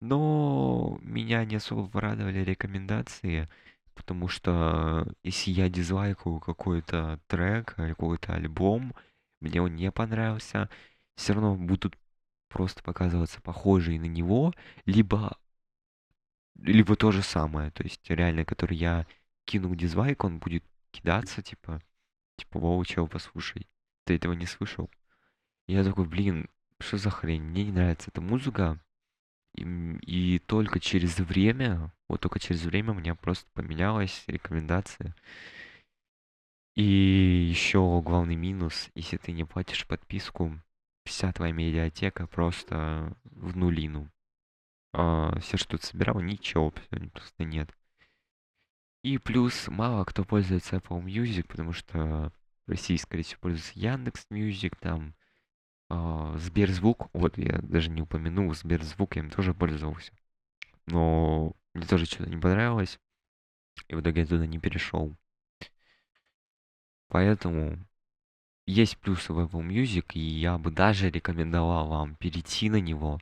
Но 0.01 0.99
меня 1.03 1.45
не 1.45 1.57
особо 1.57 1.89
порадовали 1.89 2.39
рекомендации, 2.41 3.49
потому 3.95 4.29
что 4.29 5.09
если 5.23 5.51
я 5.51 5.69
дизлайкаю 5.69 6.41
какой-то 6.41 7.21
трек, 7.27 7.75
какой-то 7.75 8.35
альбом, 8.35 8.95
мне 9.41 9.61
он 9.61 9.75
не 9.75 9.91
понравился, 9.91 10.69
все 11.17 11.35
равно 11.35 11.57
будут 11.57 11.97
просто 12.49 12.83
показываться 12.83 13.41
похожие 13.41 14.01
на 14.01 14.07
него, 14.07 14.55
либо 14.87 15.37
либо 16.59 16.97
то 16.97 17.13
же 17.13 17.23
самое, 17.23 17.71
то 17.71 17.83
есть 17.83 18.09
реально, 18.11 18.45
который 18.45 18.77
я 18.77 19.07
кину 19.45 19.75
дизлайк, 19.75 20.25
он 20.25 20.39
будет 20.39 20.65
кидаться, 20.91 21.43
типа, 21.43 21.81
типа, 22.37 22.59
воу, 22.59 22.85
чего, 22.85 23.07
послушай, 23.07 23.67
ты 24.05 24.17
этого 24.17 24.33
не 24.33 24.47
слышал? 24.47 24.91
Я 25.67 25.85
такой, 25.85 26.07
блин, 26.07 26.49
что 26.81 26.99
за 26.99 27.11
хрень, 27.11 27.43
мне 27.43 27.65
не 27.65 27.73
нравится 27.73 28.11
эта 28.11 28.21
музыка, 28.21 28.81
и, 29.55 29.63
и 30.03 30.39
только 30.41 30.81
через 30.81 31.19
время, 31.19 31.93
вот 32.09 32.21
только 32.21 32.39
через 32.39 32.63
время 32.65 32.93
у 32.93 32.95
меня 32.95 33.15
просто 33.15 33.49
поменялась 33.55 34.25
рекомендация. 34.27 35.15
И 36.75 36.83
еще 36.83 38.01
главный 38.05 38.37
минус, 38.37 38.91
если 38.95 39.17
ты 39.17 39.33
не 39.33 39.45
платишь 39.45 39.87
подписку, 39.87 40.61
вся 41.05 41.33
твоя 41.33 41.53
медиатека 41.53 42.27
просто 42.27 43.17
в 43.25 43.57
нулину 43.57 44.11
а, 44.93 45.39
все, 45.41 45.57
что 45.57 45.79
собирал, 45.79 46.21
ничего 46.21 46.71
просто 47.13 47.45
нет. 47.45 47.71
И 49.03 49.19
плюс 49.19 49.69
мало 49.69 50.05
кто 50.05 50.25
пользуется 50.25 50.77
Apple 50.77 51.03
Music, 51.05 51.47
потому 51.47 51.73
что 51.73 52.33
в 52.67 52.71
России, 52.71 52.97
скорее 52.97 53.23
всего, 53.23 53.41
пользуется 53.41 53.79
Яндекс 53.79 54.27
Music, 54.31 54.77
там 54.81 55.15
а, 55.89 56.37
Сберзвук, 56.37 57.09
вот 57.13 57.39
я 57.39 57.59
даже 57.63 57.91
не 57.91 58.03
упомянул, 58.03 58.53
Сберзвук 58.55 59.17
я 59.17 59.23
им 59.23 59.31
тоже 59.31 59.55
пользовался. 59.55 60.13
Но 60.87 61.55
мне 61.75 61.87
тоже 61.87 62.07
что-то 62.07 62.29
не 62.29 62.37
понравилось, 62.37 62.99
и 63.89 63.95
в 63.95 64.01
итоге 64.01 64.23
я 64.23 64.27
туда 64.27 64.47
не 64.47 64.59
перешел. 64.59 65.17
Поэтому 67.09 67.79
есть 68.67 68.99
плюсы 68.99 69.33
в 69.33 69.39
Apple 69.39 69.67
Music, 69.67 70.13
и 70.15 70.21
я 70.21 70.59
бы 70.59 70.71
даже 70.71 71.11
рекомендовал 71.11 71.89
вам 71.89 72.17
перейти 72.17 72.69
на 72.69 72.81
него, 72.81 73.19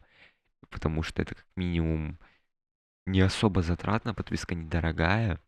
потому 0.70 1.02
что 1.02 1.22
это 1.22 1.34
как 1.34 1.46
минимум 1.56 2.18
не 3.06 3.20
особо 3.20 3.62
затратно, 3.62 4.14
подписка 4.14 4.54
недорогая. 4.54 5.40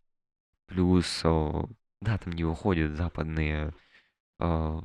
Плюс, 0.66 1.22
да, 1.22 2.18
там 2.18 2.32
не 2.32 2.44
выходят 2.44 2.96
западные 2.96 3.74
а, 4.38 4.80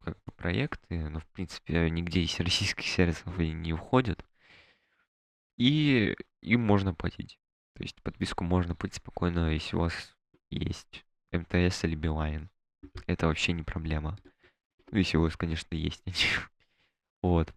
как 0.00 0.16
бы 0.24 0.32
проекты, 0.36 1.08
но 1.08 1.20
в 1.20 1.26
принципе 1.26 1.88
нигде 1.90 2.22
из 2.22 2.38
российских 2.40 2.86
сервисов 2.86 3.38
они 3.38 3.52
не 3.52 3.72
уходят. 3.72 4.24
И 5.56 6.16
им 6.40 6.60
можно 6.62 6.94
платить. 6.94 7.38
То 7.74 7.82
есть 7.82 8.02
подписку 8.02 8.44
можно 8.44 8.74
платить 8.74 8.96
спокойно, 8.96 9.50
если 9.50 9.76
у 9.76 9.80
вас 9.80 10.14
есть 10.50 11.04
МТС 11.32 11.84
или 11.84 11.94
Билайн. 11.94 12.50
Это 13.06 13.26
вообще 13.26 13.52
не 13.52 13.62
проблема. 13.62 14.18
Ну, 14.90 14.98
если 14.98 15.16
у 15.16 15.22
вас, 15.22 15.36
конечно, 15.36 15.74
есть. 15.74 16.02
Вот. 17.22 17.54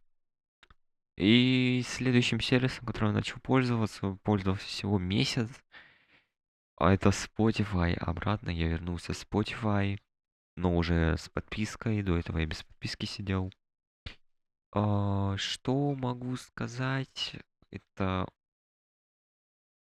И 1.17 1.81
следующим 1.85 2.41
сервисом, 2.41 2.85
которым 2.85 3.11
я 3.11 3.15
начал 3.15 3.39
пользоваться, 3.39 4.17
пользовался 4.23 4.65
всего 4.65 4.99
месяц, 4.99 5.49
а 6.77 6.93
это 6.93 7.09
Spotify. 7.09 7.93
Обратно 7.93 8.49
я 8.49 8.67
вернулся 8.67 9.13
в 9.13 9.15
Spotify, 9.15 9.97
но 10.57 10.75
уже 10.75 11.17
с 11.17 11.29
подпиской. 11.29 12.03
До 12.03 12.17
этого 12.17 12.39
я 12.39 12.45
без 12.45 12.63
подписки 12.63 13.05
сидел. 13.05 13.51
А, 14.73 15.37
что 15.37 15.95
могу 15.95 16.35
сказать? 16.35 17.37
Это 17.71 18.27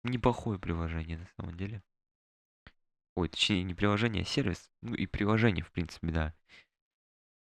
неплохое 0.03 0.57
приложение 0.57 1.19
на 1.19 1.27
самом 1.37 1.55
деле. 1.55 1.83
Ой, 3.15 3.29
точнее, 3.29 3.63
не 3.63 3.75
приложение, 3.75 4.23
а 4.23 4.25
сервис. 4.25 4.71
Ну 4.81 4.95
и 4.95 5.05
приложение, 5.05 5.63
в 5.63 5.71
принципе, 5.71 6.07
да. 6.11 6.33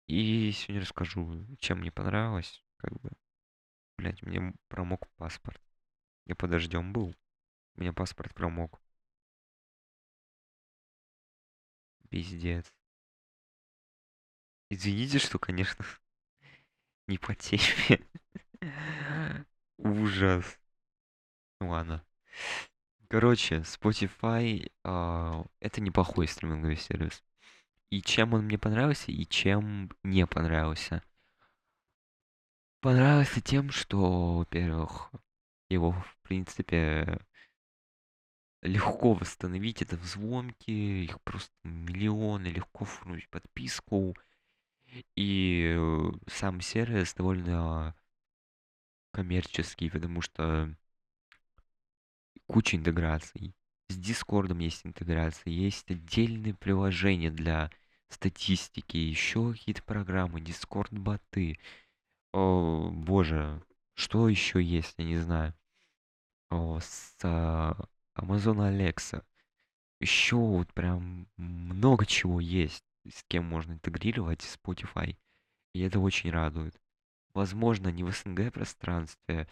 И 0.08 0.52
сегодня 0.52 0.82
расскажу, 0.82 1.48
чем 1.60 1.80
мне 1.80 1.92
понравилось. 1.92 2.64
Как 2.78 2.92
бы 3.02 3.10
Блять, 3.98 4.22
мне 4.24 4.54
промок 4.68 5.08
паспорт. 5.18 5.62
Я 6.26 6.36
подождем 6.36 6.94
был. 6.94 7.16
У 7.76 7.82
меня 7.82 7.94
паспорт 7.94 8.34
промок. 8.34 8.82
Пиздец. 12.10 12.72
Извините, 14.70 15.20
что, 15.20 15.40
конечно, 15.40 15.86
не 17.08 17.18
по 17.18 17.36
теме. 17.36 18.06
Ужас. 19.78 20.60
Ладно. 21.60 22.06
Короче, 23.10 23.58
Spotify 23.58 24.72
а, 24.84 25.46
это 25.60 25.82
неплохой 25.82 26.28
стриминговый 26.28 26.78
сервис. 26.78 27.24
И 27.90 28.02
чем 28.02 28.34
он 28.34 28.46
мне 28.46 28.58
понравился, 28.58 29.12
и 29.12 29.26
чем 29.28 29.92
не 30.02 30.26
понравился. 30.26 31.04
Понравился 32.84 33.40
тем, 33.40 33.72
что, 33.72 34.40
во-первых, 34.40 35.10
его, 35.70 35.94
в 35.94 36.18
принципе, 36.22 37.18
легко 38.62 39.14
восстановить. 39.14 39.82
Это 39.82 39.96
взломки, 39.96 40.70
их 40.70 41.22
просто 41.22 41.54
миллионы, 41.64 42.48
легко 42.48 42.84
фурнуть 42.84 43.30
подписку. 43.30 44.18
И 45.16 45.74
э, 45.78 46.12
сам 46.28 46.60
сервис 46.60 47.14
довольно 47.14 47.96
коммерческий, 49.12 49.90
потому 49.90 50.20
что 50.20 50.76
куча 52.48 52.76
интеграций. 52.76 53.56
С 53.88 53.96
Дискордом 53.96 54.60
есть 54.60 54.86
интеграция, 54.86 55.54
есть 55.54 55.90
отдельные 55.90 56.54
приложения 56.54 57.32
для 57.32 57.72
статистики, 58.10 58.98
еще 58.98 59.54
какие-то 59.54 59.84
программы, 59.84 60.42
Дискорд-боты. 60.42 61.60
О, 62.34 62.90
боже, 62.92 63.62
что 63.94 64.28
еще 64.28 64.62
есть, 64.62 64.96
я 64.98 65.06
не 65.06 65.18
знаю. 65.18 65.54
О, 66.50 66.80
с 66.80 67.16
а, 67.24 67.76
Amazon 68.16 68.58
Alexa. 68.58 69.24
Еще 70.00 70.36
вот 70.36 70.74
прям 70.74 71.28
много 71.38 72.06
чего 72.06 72.40
есть, 72.40 72.84
с 73.08 73.24
кем 73.26 73.46
можно 73.46 73.74
интегрировать 73.74 74.42
Spotify. 74.42 75.16
И 75.74 75.82
это 75.82 76.00
очень 76.00 76.32
радует. 76.32 76.80
Возможно, 77.34 77.90
не 77.90 78.04
в 78.04 78.12
СНГ 78.12 78.52
пространстве, 78.52 79.48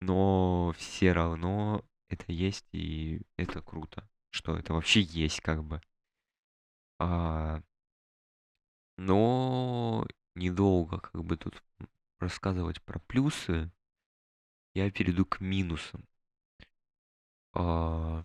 но 0.00 0.74
все 0.78 1.12
равно 1.12 1.84
это 2.08 2.32
есть, 2.32 2.66
и 2.72 3.22
это 3.36 3.62
круто, 3.62 4.08
что 4.30 4.56
это 4.56 4.72
вообще 4.74 5.02
есть 5.02 5.40
как 5.40 5.62
бы. 5.62 5.80
А, 6.98 7.62
но 8.96 10.06
недолго 10.34 11.00
как 11.00 11.24
бы 11.24 11.36
тут 11.36 11.62
рассказывать 12.20 12.82
про 12.82 12.98
плюсы, 13.00 13.70
я 14.74 14.90
перейду 14.90 15.24
к 15.24 15.40
минусам. 15.40 16.06
А, 17.52 18.24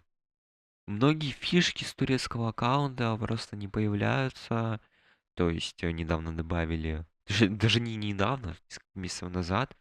многие 0.87 1.31
фишки 1.31 1.83
с 1.83 1.93
турецкого 1.93 2.49
аккаунта 2.49 3.15
просто 3.17 3.55
не 3.55 3.67
появляются. 3.67 4.79
То 5.35 5.49
есть 5.49 5.83
э, 5.83 5.91
недавно 5.91 6.35
добавили, 6.35 7.05
даже, 7.27 7.47
даже 7.49 7.79
не 7.79 7.95
недавно, 7.95 8.55
несколько 8.69 8.99
месяцев 8.99 9.31
назад, 9.31 9.75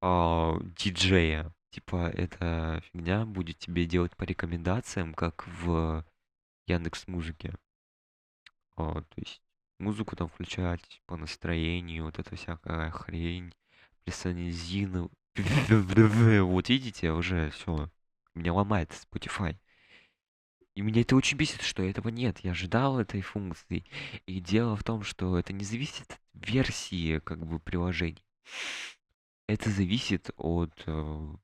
а, 0.00 0.56
диджея. 0.76 1.52
Типа, 1.70 2.08
эта 2.10 2.82
фигня 2.92 3.26
будет 3.26 3.58
тебе 3.58 3.84
делать 3.86 4.16
по 4.16 4.24
рекомендациям, 4.24 5.14
как 5.14 5.46
в 5.46 6.04
Яндекс 6.66 7.06
Музыке. 7.08 7.54
А, 8.76 9.02
то 9.02 9.14
есть 9.16 9.42
музыку 9.78 10.16
там 10.16 10.28
включать 10.28 11.00
по 11.06 11.16
настроению, 11.16 12.04
вот 12.04 12.18
эта 12.18 12.36
всякая 12.36 12.90
хрень, 12.90 13.52
персонализину. 14.04 15.10
Вот 15.68 16.68
видите, 16.68 17.12
уже 17.12 17.50
все. 17.50 17.90
Меня 18.34 18.52
ломает 18.52 18.90
Spotify. 18.90 19.56
И 20.74 20.80
меня 20.80 21.00
это 21.00 21.16
очень 21.16 21.36
бесит, 21.36 21.62
что 21.62 21.82
этого 21.82 22.08
нет. 22.08 22.38
Я 22.40 22.52
ожидал 22.52 23.00
этой 23.00 23.20
функции. 23.20 23.84
И 24.26 24.40
дело 24.40 24.76
в 24.76 24.84
том, 24.84 25.02
что 25.02 25.38
это 25.38 25.52
не 25.52 25.64
зависит 25.64 26.20
от 26.34 26.48
версии 26.48 27.18
как 27.18 27.44
бы 27.44 27.58
приложений. 27.58 28.24
Это 29.48 29.70
зависит 29.70 30.30
от 30.36 30.72
э, 30.86 31.34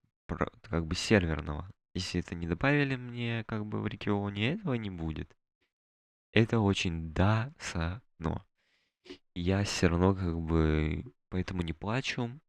как 0.63 0.87
бы 0.87 0.95
серверного. 0.95 1.69
Если 1.95 2.21
это 2.21 2.35
не 2.35 2.47
добавили 2.47 2.97
мне 2.97 3.45
как 3.47 3.67
бы 3.67 3.81
в 3.81 3.87
регионе, 3.87 4.53
этого 4.53 4.75
не 4.75 4.91
будет. 4.91 5.37
Это 6.35 6.59
очень 6.59 7.13
да, 7.15 7.55
са, 7.61 8.03
но. 8.19 8.45
Я 9.37 9.63
все 9.63 9.87
равно 9.87 10.15
как 10.15 10.41
бы 10.41 11.05
поэтому 11.29 11.63
не 11.63 11.73
плачу, 11.73 12.41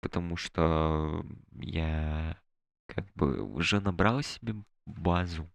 потому 0.00 0.36
что 0.36 1.24
я 1.52 2.40
как 2.86 3.04
бы 3.14 3.42
уже 3.42 3.80
набрал 3.80 4.22
себе 4.22 4.54
базу, 4.86 5.50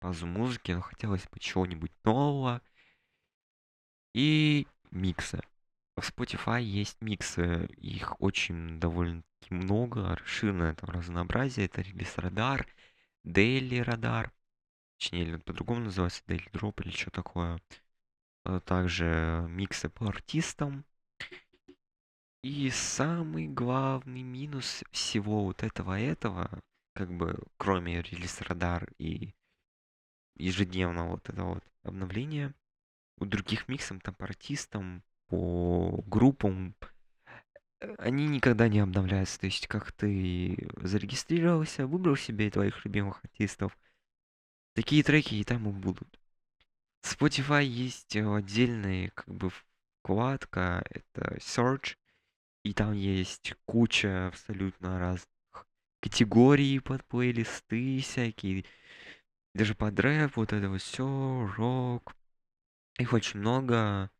базу 0.00 0.26
музыки, 0.26 0.72
но 0.72 0.80
хотелось 0.80 1.24
бы 1.28 1.38
чего-нибудь 1.38 1.92
нового 2.04 2.60
и 4.12 4.66
микса. 4.90 5.42
В 5.96 6.00
Spotify 6.00 6.60
есть 6.60 7.00
миксы, 7.00 7.66
их 7.76 8.20
очень 8.20 8.80
довольно-таки 8.80 9.54
много, 9.54 10.16
расширенное 10.16 10.74
там 10.74 10.90
разнообразие. 10.90 11.66
Это 11.66 11.82
релиз 11.82 12.18
радар, 12.18 12.66
Daily 13.24 13.80
радар, 13.82 14.32
точнее, 14.98 15.22
или 15.22 15.36
по-другому 15.36 15.80
называется, 15.80 16.22
Daily 16.26 16.50
Drop 16.50 16.82
или 16.82 16.90
что 16.90 17.10
такое. 17.10 17.60
А 18.44 18.60
также 18.60 19.46
миксы 19.48 19.88
по 19.88 20.08
артистам. 20.08 20.84
И 22.42 22.70
самый 22.70 23.48
главный 23.48 24.22
минус 24.22 24.84
всего 24.92 25.44
вот 25.44 25.62
этого 25.62 25.98
этого, 25.98 26.60
как 26.94 27.12
бы 27.12 27.38
кроме 27.56 28.02
релиз 28.02 28.40
радар 28.42 28.88
и 28.98 29.34
ежедневного 30.36 31.12
вот 31.12 31.28
этого 31.28 31.54
вот 31.54 31.64
обновления, 31.82 32.54
у 33.18 33.24
других 33.24 33.68
миксов 33.68 34.00
там 34.02 34.14
по 34.14 34.26
артистам 34.26 35.02
по 35.28 36.04
группам, 36.06 36.76
э, 37.80 37.94
они 37.98 38.28
никогда 38.28 38.68
не 38.68 38.80
обновляются. 38.80 39.40
То 39.40 39.46
есть, 39.46 39.66
как 39.66 39.92
ты 39.92 40.68
зарегистрировался, 40.76 41.86
выбрал 41.86 42.16
себе 42.16 42.50
твоих 42.50 42.84
любимых 42.84 43.24
артистов, 43.24 43.76
такие 44.76 45.02
треки 45.02 45.34
и 45.34 45.44
там 45.44 45.68
и 45.68 45.72
будут. 45.72 46.20
Spotify 47.02 47.64
есть 47.64 48.14
отдельная 48.14 49.10
как 49.10 49.34
бы 49.34 49.50
вкладка, 50.02 50.84
это 50.90 51.36
Search, 51.38 51.96
и 52.62 52.74
там 52.74 52.92
есть 52.92 53.54
куча 53.64 54.28
абсолютно 54.28 54.98
разных 54.98 55.26
категорий 56.00 56.78
под 56.80 57.04
плейлисты 57.06 58.00
всякие, 58.00 58.64
даже 59.54 59.74
под 59.74 59.98
рэп, 59.98 60.36
вот 60.36 60.52
это 60.52 60.68
вот 60.68 60.82
все, 60.82 61.50
рок. 61.56 62.14
Их 62.98 63.12
очень 63.14 63.40
много. 63.40 64.10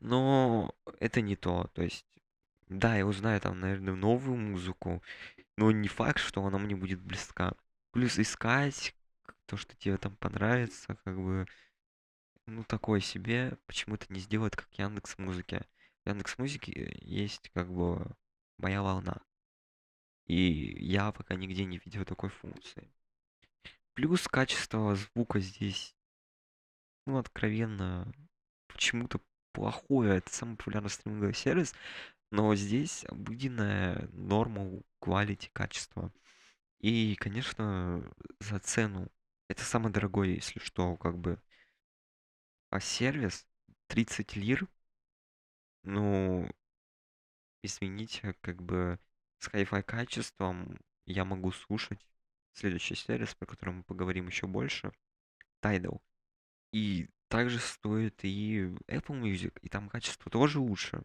Но 0.00 0.74
это 0.98 1.20
не 1.20 1.36
то. 1.36 1.70
То 1.74 1.82
есть, 1.82 2.06
да, 2.68 2.96
я 2.96 3.06
узнаю 3.06 3.40
там, 3.40 3.60
наверное, 3.60 3.94
новую 3.94 4.36
музыку, 4.36 5.02
но 5.56 5.70
не 5.70 5.88
факт, 5.88 6.18
что 6.18 6.44
она 6.44 6.58
мне 6.58 6.74
будет 6.74 7.00
близка. 7.00 7.54
Плюс 7.92 8.18
искать 8.18 8.94
то, 9.50 9.56
что 9.56 9.74
тебе 9.74 9.96
там 9.96 10.14
понравится, 10.14 10.96
как 11.04 11.20
бы, 11.20 11.44
ну, 12.46 12.62
такое 12.62 13.00
себе, 13.00 13.58
почему-то 13.66 14.06
не 14.12 14.20
сделать, 14.20 14.54
как 14.54 14.72
Яндекс 14.78 15.18
Музыки. 15.18 15.66
Яндекс 16.04 16.38
Музыке 16.38 16.96
есть, 17.00 17.50
как 17.52 17.68
бы, 17.68 18.14
моя 18.58 18.80
волна. 18.80 19.20
И 20.26 20.76
я 20.78 21.10
пока 21.10 21.34
нигде 21.34 21.64
не 21.64 21.78
видел 21.78 22.04
такой 22.04 22.30
функции. 22.30 22.88
Плюс 23.94 24.28
качество 24.28 24.94
звука 24.94 25.40
здесь, 25.40 25.96
ну, 27.06 27.18
откровенно, 27.18 28.06
почему-то 28.68 29.20
плохое, 29.50 30.18
это 30.18 30.32
самый 30.32 30.56
популярный 30.56 30.90
стриминговый 30.90 31.34
сервис, 31.34 31.74
но 32.30 32.54
здесь 32.54 33.04
обыденная 33.06 34.08
норма 34.12 34.80
quality, 35.02 35.50
качества. 35.52 36.12
И, 36.78 37.16
конечно, 37.16 38.08
за 38.38 38.60
цену. 38.60 39.10
Это 39.50 39.64
самое 39.64 39.92
дорогое, 39.92 40.28
если 40.28 40.60
что, 40.60 40.96
как 40.96 41.18
бы. 41.18 41.42
А 42.68 42.78
сервис 42.78 43.48
30 43.88 44.36
лир, 44.36 44.68
ну, 45.82 46.48
извините, 47.64 48.36
как 48.42 48.62
бы 48.62 49.00
с 49.38 49.48
hi-fi 49.48 49.82
качеством 49.82 50.78
я 51.04 51.24
могу 51.24 51.50
слушать 51.50 52.06
следующий 52.52 52.94
сервис, 52.94 53.34
про 53.34 53.46
который 53.46 53.74
мы 53.74 53.82
поговорим 53.82 54.28
еще 54.28 54.46
больше, 54.46 54.92
Tidal. 55.60 56.00
И 56.70 57.08
также 57.26 57.58
стоит 57.58 58.24
и 58.24 58.66
Apple 58.86 59.20
Music, 59.20 59.58
и 59.62 59.68
там 59.68 59.88
качество 59.88 60.30
тоже 60.30 60.60
лучше. 60.60 61.02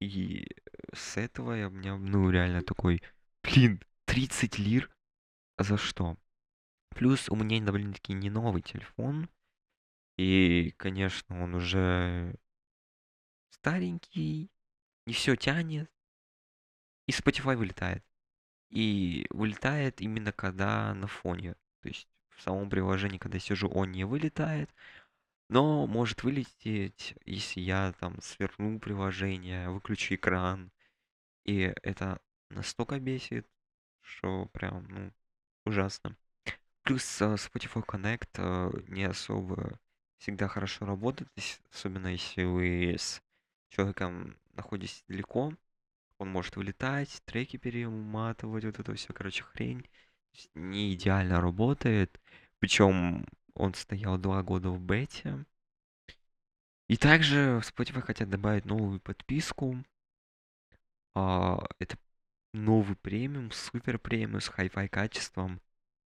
И 0.00 0.48
с 0.92 1.16
этого 1.16 1.52
я 1.52 1.68
у 1.68 1.70
меня, 1.70 1.96
ну, 1.96 2.28
реально 2.28 2.62
такой, 2.62 3.04
блин, 3.44 3.80
30 4.04 4.58
лир? 4.58 4.90
За 5.58 5.76
что? 5.76 6.16
Плюс 6.96 7.28
у 7.28 7.36
меня 7.36 7.62
довольно-таки 7.64 8.12
не 8.12 8.30
новый 8.30 8.62
телефон. 8.62 9.28
И, 10.16 10.74
конечно, 10.78 11.42
он 11.42 11.54
уже 11.54 12.34
старенький, 13.50 14.50
не 15.06 15.12
все 15.12 15.36
тянет. 15.36 15.90
И 17.06 17.12
Spotify 17.12 17.56
вылетает. 17.56 18.04
и 18.70 19.26
вылетает 19.30 20.00
именно 20.00 20.32
когда 20.32 20.94
на 20.94 21.06
фоне. 21.08 21.54
То 21.82 21.88
есть 21.88 22.08
в 22.30 22.42
самом 22.42 22.70
приложении, 22.70 23.18
когда 23.18 23.36
я 23.36 23.40
сижу, 23.40 23.68
он 23.68 23.92
не 23.92 24.04
вылетает, 24.04 24.70
но 25.48 25.86
может 25.86 26.24
вылететь, 26.24 27.16
если 27.26 27.60
я 27.60 27.92
там 28.00 28.20
сверну 28.22 28.80
приложение, 28.80 29.70
выключу 29.70 30.16
экран. 30.16 30.72
И 31.44 31.74
это 31.82 32.20
настолько 32.50 33.00
бесит, 33.00 33.48
что 34.02 34.46
прям, 34.46 34.88
ну, 34.88 35.12
ужасно. 35.66 36.16
Плюс 36.86 37.20
э, 37.20 37.34
Spotify 37.34 37.84
Connect 37.84 38.28
э, 38.36 38.70
не 38.86 39.02
особо 39.02 39.76
всегда 40.18 40.46
хорошо 40.46 40.86
работает, 40.86 41.28
особенно 41.72 42.06
если 42.06 42.44
вы 42.44 42.94
с 42.96 43.20
человеком 43.70 44.38
находитесь 44.52 45.02
далеко. 45.08 45.52
Он 46.18 46.28
может 46.28 46.54
вылетать, 46.54 47.20
треки 47.24 47.56
перематывать, 47.56 48.64
вот 48.64 48.78
это 48.78 48.94
все, 48.94 49.12
короче, 49.12 49.42
хрень. 49.42 49.84
Не 50.54 50.94
идеально 50.94 51.40
работает. 51.40 52.20
Причем 52.60 53.26
он 53.54 53.74
стоял 53.74 54.16
два 54.16 54.44
года 54.44 54.70
в 54.70 54.80
бете. 54.80 55.44
И 56.86 56.96
также 56.96 57.62
Spotify 57.64 58.00
хотят 58.00 58.30
добавить 58.30 58.64
новую 58.64 59.00
подписку. 59.00 59.84
А, 61.16 61.66
это 61.80 61.98
новый 62.52 62.94
премиум, 62.94 63.50
супер 63.50 63.98
премиум 63.98 64.40
с 64.40 64.46
хай-фай 64.46 64.88
качеством 64.88 65.60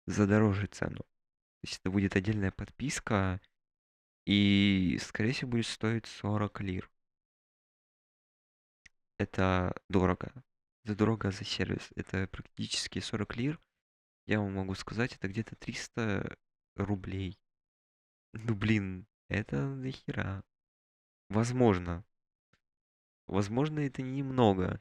за 0.10 0.68
цену. 0.68 0.98
То 0.98 1.66
есть 1.66 1.80
это 1.80 1.92
будет 1.92 2.16
отдельная 2.16 2.52
подписка, 2.52 3.40
и, 4.26 5.00
скорее 5.02 5.34
всего, 5.34 5.52
будет 5.52 5.66
стоить 5.66 6.06
40 6.06 6.62
лир. 6.62 6.92
Это 9.18 9.76
дорого. 9.90 10.32
Это 10.84 10.96
дорого 10.96 11.32
за 11.32 11.44
сервис. 11.44 11.90
Это 11.96 12.28
практически 12.28 13.00
40 13.00 13.36
лир. 13.38 13.60
Я 14.28 14.40
вам 14.40 14.54
могу 14.54 14.76
сказать, 14.76 15.16
это 15.16 15.28
где-то 15.28 15.56
300 15.56 16.38
рублей. 16.76 17.40
Ну, 18.34 18.56
блин, 18.56 19.08
это 19.30 19.76
дохера. 19.76 20.44
Возможно. 21.30 22.06
Возможно, 23.28 23.80
это 23.80 24.02
немного. 24.02 24.80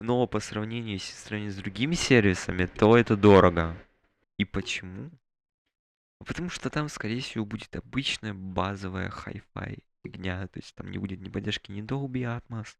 Но 0.00 0.26
по 0.26 0.40
сравнению, 0.40 0.94
если 0.94 1.12
сравнить 1.12 1.52
с 1.52 1.56
другими 1.56 1.94
сервисами, 1.94 2.64
то 2.64 2.96
это 2.96 3.16
дорого. 3.16 3.76
И 4.40 4.46
почему? 4.46 5.10
Потому 6.26 6.48
что 6.48 6.70
там, 6.70 6.88
скорее 6.88 7.20
всего, 7.20 7.44
будет 7.44 7.76
обычная 7.76 8.32
базовая 8.32 9.10
хай-фай 9.10 9.80
фигня. 10.02 10.48
То 10.48 10.60
есть 10.60 10.74
там 10.74 10.90
не 10.90 10.96
будет 10.96 11.20
ни 11.20 11.28
поддержки 11.28 11.70
ни 11.70 11.82
Dolby 11.82 12.22
Atmos, 12.22 12.78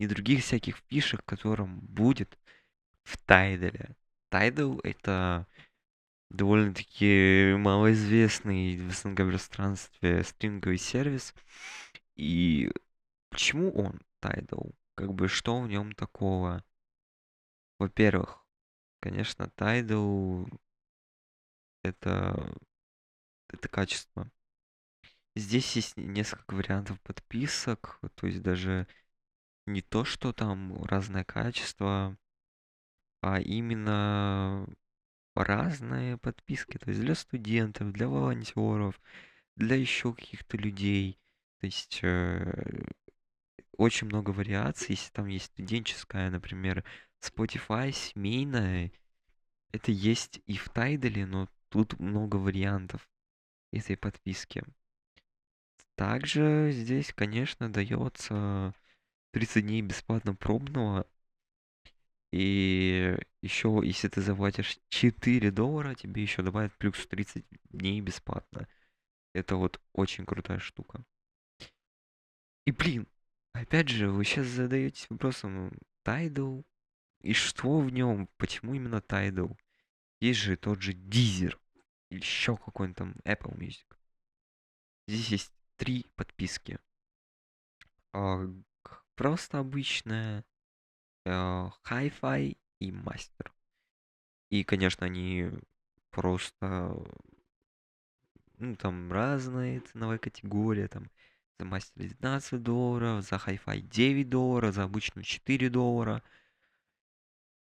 ни 0.00 0.08
других 0.08 0.42
всяких 0.42 0.78
фишек, 0.88 1.24
которым 1.24 1.78
будет 1.78 2.36
в 3.04 3.16
Tidal. 3.24 3.94
Tidal 4.32 4.80
это 4.82 5.46
довольно-таки 6.28 7.54
малоизвестный 7.56 8.76
в 8.78 8.90
СНГ 8.90 9.18
пространстве 9.18 10.24
стриминговый 10.24 10.78
сервис. 10.78 11.34
И 12.16 12.68
почему 13.28 13.70
он 13.70 14.00
Tidal? 14.20 14.74
Как 14.96 15.14
бы 15.14 15.28
что 15.28 15.60
в 15.60 15.68
нем 15.68 15.92
такого? 15.92 16.64
Во-первых, 17.78 18.44
конечно, 18.98 19.52
Tidal 19.56 20.50
это, 21.82 22.54
это 23.48 23.68
качество. 23.68 24.30
Здесь 25.36 25.76
есть 25.76 25.96
несколько 25.96 26.54
вариантов 26.54 27.00
подписок, 27.02 28.00
то 28.16 28.26
есть 28.26 28.42
даже 28.42 28.86
не 29.66 29.82
то, 29.82 30.04
что 30.04 30.32
там 30.32 30.82
разное 30.84 31.24
качество, 31.24 32.16
а 33.22 33.40
именно 33.40 34.66
разные 35.34 36.18
подписки. 36.18 36.78
То 36.78 36.90
есть 36.90 37.00
для 37.00 37.14
студентов, 37.14 37.92
для 37.92 38.08
волонтеров, 38.08 39.00
для 39.56 39.76
еще 39.76 40.14
каких-то 40.14 40.56
людей. 40.56 41.18
То 41.60 41.66
есть 41.66 42.00
э, 42.02 42.84
очень 43.76 44.06
много 44.06 44.30
вариаций. 44.30 44.90
Если 44.90 45.10
там 45.12 45.26
есть 45.26 45.46
студенческая, 45.46 46.30
например, 46.30 46.84
Spotify, 47.22 47.92
семейная, 47.92 48.92
это 49.72 49.92
есть 49.92 50.40
и 50.46 50.56
в 50.56 50.68
Тайдале, 50.70 51.26
но 51.26 51.48
тут 51.70 51.98
много 51.98 52.36
вариантов 52.36 53.08
этой 53.72 53.96
подписки. 53.96 54.62
Также 55.94 56.70
здесь, 56.72 57.12
конечно, 57.12 57.72
дается 57.72 58.74
30 59.32 59.64
дней 59.64 59.82
бесплатно 59.82 60.34
пробного. 60.34 61.06
И 62.32 63.16
еще, 63.42 63.80
если 63.82 64.08
ты 64.08 64.20
заплатишь 64.20 64.78
4 64.88 65.50
доллара, 65.50 65.94
тебе 65.94 66.22
еще 66.22 66.42
добавят 66.42 66.76
плюс 66.78 67.06
30 67.06 67.44
дней 67.70 68.00
бесплатно. 68.00 68.68
Это 69.34 69.56
вот 69.56 69.80
очень 69.92 70.26
крутая 70.26 70.58
штука. 70.58 71.04
И 72.66 72.72
блин, 72.72 73.06
опять 73.52 73.88
же, 73.88 74.10
вы 74.10 74.24
сейчас 74.24 74.46
задаетесь 74.46 75.08
вопросом 75.10 75.72
Tidal, 76.04 76.64
и 77.22 77.32
что 77.32 77.80
в 77.80 77.90
нем, 77.90 78.28
почему 78.36 78.74
именно 78.74 78.96
Tidal? 78.96 79.56
Есть 80.20 80.40
же 80.40 80.56
тот 80.56 80.82
же 80.82 80.92
Deezer, 80.92 81.58
или 82.10 82.20
еще 82.20 82.56
какой-нибудь 82.56 82.96
там 82.96 83.14
Apple 83.24 83.56
Music. 83.56 83.86
Здесь 85.06 85.28
есть 85.28 85.52
три 85.76 86.06
подписки. 86.14 86.78
А, 88.12 88.46
Просто 89.20 89.58
обычная, 89.58 90.46
э, 91.26 91.30
Hi-Fi 91.30 92.56
и 92.78 92.90
Master. 92.90 93.50
И, 94.48 94.64
конечно, 94.64 95.04
они 95.04 95.50
просто, 96.10 96.96
ну, 98.56 98.76
там 98.76 99.12
разные 99.12 99.80
ценовые 99.80 100.18
категории, 100.18 100.86
там 100.86 101.10
за 101.58 101.66
Master 101.66 101.92
19 101.96 102.62
долларов, 102.62 103.24
за 103.26 103.36
Hi-Fi 103.36 103.82
9 103.82 104.30
долларов, 104.30 104.74
за 104.74 104.84
обычную 104.84 105.24
4 105.24 105.68
доллара. 105.68 106.22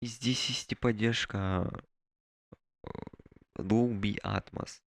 И 0.00 0.06
здесь 0.06 0.48
есть 0.48 0.72
и 0.72 0.74
поддержка 0.74 1.70
э, 2.82 2.88
Dolby 3.56 4.20
Atmos. 4.22 4.80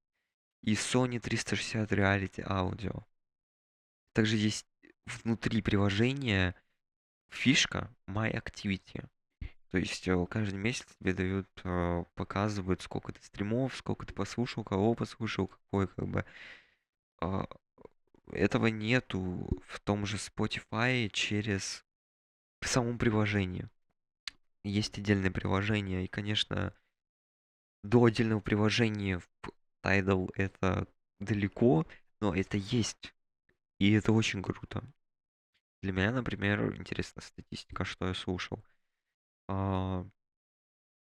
И 0.61 0.73
Sony 0.73 1.19
360 1.19 1.91
Reality 1.91 2.45
Audio. 2.45 3.03
Также 4.13 4.35
есть 4.37 4.65
внутри 5.05 5.61
приложения 5.61 6.55
фишка 7.29 7.89
My 8.07 8.31
Activity. 8.33 9.07
То 9.71 9.77
есть 9.77 10.07
э, 10.07 10.25
каждый 10.29 10.57
месяц 10.57 10.85
тебе 10.99 11.13
дают, 11.13 11.47
э, 11.63 12.03
показывают, 12.15 12.81
сколько 12.81 13.13
ты 13.13 13.21
стримов, 13.21 13.75
сколько 13.75 14.05
ты 14.05 14.13
послушал, 14.13 14.63
кого 14.63 14.95
послушал, 14.95 15.47
какой 15.47 15.87
как 15.87 16.07
бы. 16.07 16.25
а, 17.21 17.45
Этого 18.31 18.67
нету 18.67 19.61
в 19.67 19.79
том 19.81 20.05
же 20.05 20.17
Spotify 20.17 21.09
через 21.09 21.85
в 22.61 22.67
самом 22.67 22.97
приложении. 22.97 23.69
Есть 24.63 24.97
отдельное 24.97 25.31
приложение, 25.31 26.05
и, 26.05 26.07
конечно, 26.07 26.73
до 27.83 28.05
отдельного 28.05 28.39
приложения 28.39 29.19
в 29.19 29.29
Tidal 29.83 30.31
это 30.35 30.87
далеко, 31.19 31.85
но 32.19 32.35
это 32.35 32.57
есть. 32.57 33.13
И 33.79 33.91
это 33.93 34.11
очень 34.11 34.43
круто. 34.43 34.83
Для 35.81 35.93
меня, 35.93 36.11
например, 36.11 36.75
интересна 36.75 37.21
статистика, 37.21 37.85
что 37.85 38.07
я 38.07 38.13
слушал. 38.13 38.63
А, 39.47 40.05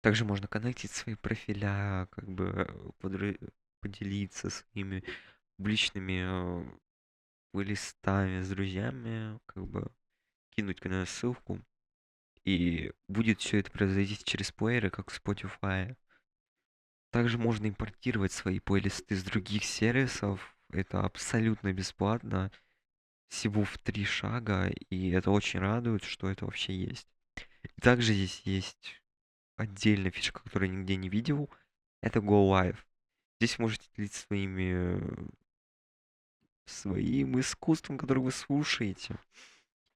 также 0.02 0.24
можно 0.24 0.48
коннектить 0.48 0.90
свои 0.90 1.14
профиля, 1.14 2.08
как 2.10 2.28
бы 2.28 2.92
подра- 3.00 3.52
поделиться 3.80 4.50
своими 4.50 5.04
публичными 5.56 6.64
э, 6.66 6.78
плейлистами 7.52 8.42
с 8.42 8.48
друзьями, 8.48 9.38
как 9.46 9.66
бы 9.66 9.90
кинуть 10.50 10.84
на 10.84 11.06
ссылку. 11.06 11.60
И 12.44 12.92
будет 13.08 13.40
все 13.40 13.58
это 13.60 13.70
произойти 13.70 14.18
через 14.24 14.52
плееры, 14.52 14.90
как 14.90 15.10
в 15.10 15.20
Spotify. 15.20 15.96
Также 17.10 17.38
можно 17.38 17.68
импортировать 17.68 18.32
свои 18.32 18.60
плейлисты 18.60 19.16
с 19.16 19.24
других 19.24 19.64
сервисов. 19.64 20.56
Это 20.70 21.02
абсолютно 21.02 21.72
бесплатно. 21.72 22.50
Всего 23.28 23.64
в 23.64 23.78
три 23.78 24.04
шага. 24.04 24.68
И 24.90 25.10
это 25.10 25.30
очень 25.30 25.60
радует, 25.60 26.04
что 26.04 26.28
это 26.28 26.44
вообще 26.44 26.74
есть. 26.74 27.08
И 27.62 27.80
также 27.80 28.14
здесь 28.14 28.42
есть 28.44 29.02
отдельная 29.56 30.10
фишка, 30.10 30.42
которую 30.42 30.70
я 30.70 30.76
нигде 30.78 30.96
не 30.96 31.08
видел. 31.08 31.50
Это 32.00 32.20
Go 32.20 32.48
Live. 32.48 32.78
Здесь 33.40 33.58
можете 33.58 33.88
делиться 33.96 34.26
своими 34.26 35.30
своим 36.66 37.40
искусством, 37.40 37.98
которое 37.98 38.20
вы 38.20 38.30
слушаете. 38.30 39.16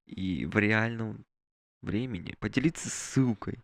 И 0.05 0.45
в 0.45 0.57
реальном 0.57 1.25
времени 1.81 2.35
поделиться 2.39 2.89
ссылкой. 2.89 3.63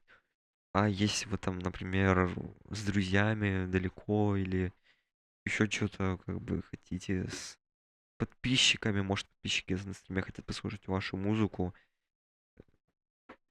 А 0.74 0.88
если 0.88 1.28
вы 1.28 1.38
там, 1.38 1.60
например, 1.60 2.34
с 2.70 2.86
друзьями 2.86 3.66
далеко 3.70 4.38
или 4.38 4.74
еще 5.46 5.70
что-то 5.70 6.18
как 6.26 6.42
бы 6.42 6.62
хотите 6.64 7.28
с 7.28 7.58
подписчиками, 8.18 9.02
может 9.02 9.28
подписчики 9.28 9.74
на 9.74 9.94
стриме 9.94 10.22
хотят 10.22 10.46
послушать 10.46 10.88
вашу 10.88 11.18
музыку, 11.18 11.74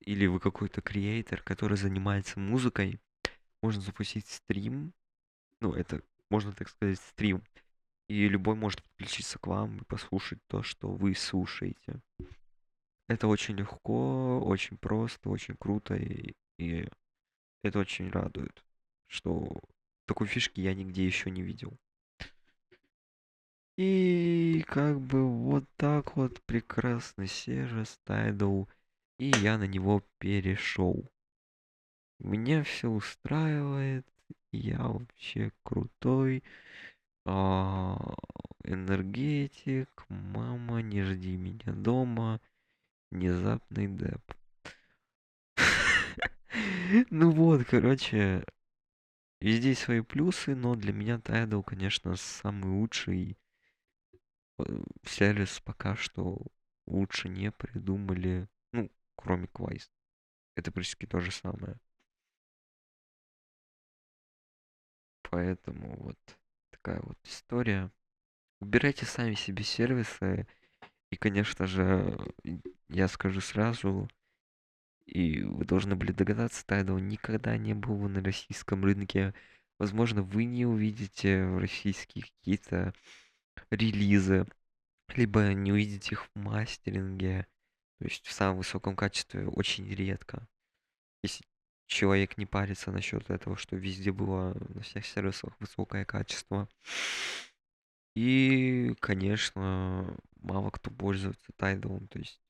или 0.01 0.27
вы 0.27 0.41
какой-то 0.41 0.81
креатор, 0.81 1.43
который 1.43 1.77
занимается 1.77 2.41
музыкой, 2.41 2.99
можно 3.63 3.83
запустить 3.83 4.27
стрим, 4.29 4.95
ну 5.61 5.75
это 5.75 6.03
можно 6.31 6.53
так 6.53 6.69
сказать 6.71 6.99
стрим, 7.01 7.43
и 8.09 8.29
любой 8.29 8.55
может 8.55 8.83
подключиться 8.83 9.39
к 9.39 9.47
вам 9.47 9.79
и 9.79 9.85
послушать 9.85 10.39
то, 10.47 10.63
что 10.63 10.89
вы 10.89 11.15
слушаете. 11.15 12.01
Это 13.09 13.27
очень 13.27 13.57
легко, 13.57 14.41
очень 14.41 14.79
просто, 14.79 15.29
очень 15.29 15.57
круто, 15.57 15.97
и, 15.97 16.35
и 16.59 16.89
это 17.63 17.79
очень 17.79 18.11
радует, 18.11 18.65
что 19.07 19.49
такой 20.07 20.27
фишки 20.27 20.61
я 20.61 20.75
нигде 20.75 21.05
еще 21.05 21.31
не 21.31 21.43
видел. 21.43 21.77
И 23.77 24.63
как 24.67 25.01
бы 25.01 25.27
вот 25.27 25.65
так 25.77 26.17
вот 26.17 26.43
прекрасный 26.43 27.27
сервис 27.27 27.99
Tidal, 28.07 28.69
и 29.19 29.31
я 29.39 29.57
на 29.57 29.65
него 29.65 30.03
перешел. 30.19 31.11
Меня 32.19 32.63
все 32.63 32.89
устраивает, 32.89 34.07
я 34.53 34.79
вообще 34.83 35.53
крутой. 35.63 36.43
А, 37.25 37.97
энергетик, 38.65 40.05
мама, 40.09 40.83
не 40.83 41.03
жди 41.03 41.37
меня 41.37 41.73
дома, 41.73 42.41
внезапный 43.11 43.87
деп. 43.87 44.21
Ну 47.11 47.31
вот, 47.31 47.65
короче, 47.65 48.45
везде 49.41 49.75
свои 49.75 50.01
плюсы, 50.03 50.55
но 50.55 50.75
для 50.77 50.93
меня 50.93 51.17
Tidal, 51.17 51.63
конечно, 51.65 52.17
самый 52.17 52.71
лучший 52.71 53.39
э, 54.59 54.63
сервис 55.05 55.61
пока 55.61 55.97
что 55.97 56.39
лучше 56.87 57.29
не 57.29 57.51
придумали, 57.51 58.49
ну, 58.73 58.91
кроме 59.17 59.47
Quest. 59.47 59.91
Это 60.57 60.73
практически 60.73 61.07
то 61.07 61.21
же 61.21 61.33
самое. 61.33 61.79
Поэтому 65.23 65.97
вот 66.03 66.19
такая 66.71 67.01
вот 67.03 67.19
история. 67.25 67.91
Убирайте 68.61 69.07
сами 69.07 69.35
себе 69.35 69.65
сервисы. 69.65 70.47
И, 71.11 71.17
конечно 71.17 71.67
же, 71.67 72.19
я 72.89 73.09
скажу 73.09 73.41
сразу, 73.41 74.09
и 75.11 75.43
вы 75.43 75.65
должны 75.65 75.97
были 75.97 76.13
догадаться, 76.13 76.65
Tidal 76.67 77.01
никогда 77.01 77.57
не 77.57 77.75
был 77.75 78.09
на 78.09 78.23
российском 78.23 78.85
рынке. 78.85 79.35
Возможно, 79.79 80.23
вы 80.23 80.45
не 80.45 80.67
увидите 80.67 81.45
в 81.47 81.59
российских 81.59 82.27
какие-то 82.27 82.95
релизы, 83.71 84.47
либо 85.17 85.53
не 85.53 85.73
увидите 85.73 86.13
их 86.13 86.27
в 86.27 86.39
мастеринге, 86.39 87.47
то 87.99 88.05
есть 88.05 88.27
в 88.27 88.33
самом 88.33 88.59
высоком 88.59 88.95
качестве 88.95 89.49
очень 89.49 89.89
редко. 89.93 90.47
Если 91.23 91.45
человек 91.87 92.39
не 92.39 92.47
парится 92.47 92.93
насчет 92.93 93.31
этого, 93.31 93.57
что 93.57 93.75
везде 93.77 94.13
было 94.13 94.57
на 94.69 94.83
всех 94.83 95.05
сервисах 95.05 95.59
высокое 95.59 96.05
качество. 96.05 96.69
И, 98.15 98.95
конечно, 99.01 100.17
мало 100.37 100.71
кто 100.71 100.91
пользуется 100.91 101.53
Tidal, 101.59 102.07
то 102.09 102.19
есть 102.19 102.41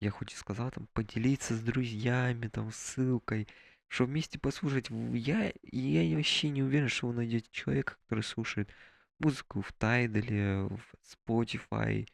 я 0.00 0.10
хоть 0.10 0.32
и 0.32 0.36
сказал 0.36 0.70
там 0.70 0.86
поделиться 0.92 1.54
с 1.54 1.60
друзьями, 1.60 2.48
там 2.48 2.70
ссылкой, 2.72 3.48
что 3.88 4.04
вместе 4.04 4.38
послушать. 4.38 4.90
Я, 4.90 5.52
я 5.62 6.16
вообще 6.16 6.50
не 6.50 6.62
уверен, 6.62 6.88
что 6.88 7.08
вы 7.08 7.14
найдете 7.14 7.48
человека, 7.50 7.96
который 8.04 8.22
слушает 8.22 8.70
музыку 9.18 9.60
в 9.60 9.72
Tidal, 9.72 10.76
в 10.76 11.28
Spotify, 11.28 12.08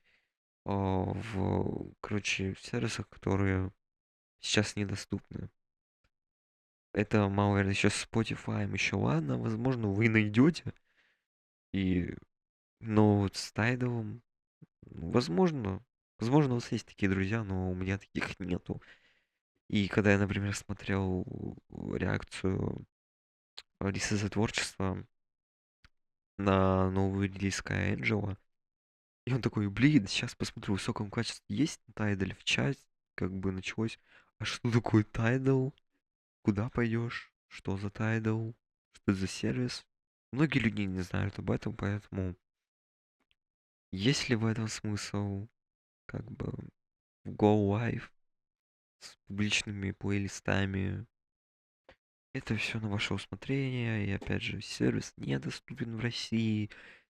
а, 0.64 0.73
в, 0.73 1.92
короче, 2.01 2.55
в 2.55 2.61
сервисах, 2.61 3.09
которые 3.09 3.70
сейчас 4.40 4.77
недоступны. 4.77 5.51
Это, 6.92 7.29
мало 7.29 7.55
наверное, 7.55 7.75
еще 7.75 7.90
с 7.90 8.07
Spotify 8.07 8.70
еще 8.73 8.97
ладно, 8.97 9.37
возможно, 9.37 9.88
вы 9.88 10.09
найдете. 10.09 10.73
И, 11.73 12.14
но 12.79 13.18
вот 13.18 13.37
с 13.37 13.53
Tidal, 13.53 14.20
возможно, 14.83 15.83
возможно, 16.18 16.53
у 16.53 16.55
вас 16.57 16.70
есть 16.72 16.87
такие 16.87 17.11
друзья, 17.11 17.44
но 17.44 17.70
у 17.70 17.74
меня 17.74 17.98
таких 17.98 18.38
нету. 18.40 18.83
И 19.68 19.88
когда 19.88 20.12
я, 20.12 20.18
например, 20.18 20.55
смотрел 20.55 21.27
реакцию 21.94 22.87
Алисы 23.79 24.16
за 24.16 24.29
творчество 24.29 25.07
на 26.37 26.90
новый 26.90 27.29
релиз 27.29 27.61
Sky 27.61 27.96
Angela, 27.96 28.37
и 29.27 29.33
он 29.33 29.40
такой, 29.40 29.68
блин, 29.68 30.07
сейчас 30.07 30.35
посмотрю, 30.35 30.74
в 30.74 30.79
высоком 30.79 31.11
качестве 31.11 31.44
есть 31.48 31.81
Tidal 31.94 32.35
в 32.35 32.44
чат, 32.44 32.77
как 33.14 33.33
бы 33.33 33.53
началось. 33.53 33.98
А 34.38 34.44
что 34.44 34.70
такое 34.70 35.05
Tidal? 35.05 35.72
Куда 36.42 36.68
пойдешь? 36.68 37.33
Что 37.48 37.77
за 37.79 37.88
Tidal? 37.88 38.55
Что 38.92 39.14
за 39.14 39.27
сервис? 39.27 39.87
Многие 40.31 40.59
люди 40.59 40.83
не 40.83 41.00
знают 41.00 41.38
об 41.38 41.50
этом, 41.50 41.74
поэтому 41.74 42.37
есть 43.92 44.29
ли 44.29 44.37
в 44.37 44.44
этом 44.44 44.68
смысл 44.68 45.46
как 46.07 46.31
бы 46.31 46.53
в 47.25 47.31
Go 47.31 47.69
Live 47.69 48.11
с 49.01 49.17
публичными 49.27 49.93
плейлистами? 49.93 51.07
Это 52.33 52.57
все 52.57 52.81
на 52.81 52.88
ваше 52.88 53.14
усмотрение, 53.14 54.07
и 54.07 54.11
опять 54.11 54.43
же, 54.43 54.61
сервис 54.61 55.12
недоступен 55.17 55.97
в 55.97 56.01
России, 56.01 56.69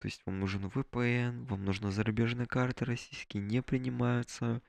то 0.01 0.07
есть 0.07 0.21
вам 0.27 0.39
нужен 0.41 0.67
VPN, 0.67 1.47
вам 1.47 1.65
нужна 1.65 1.91
зарубежная 1.91 2.47
карта, 2.47 2.85
российские 2.85 3.43
не 3.43 3.63
принимаются. 3.63 4.61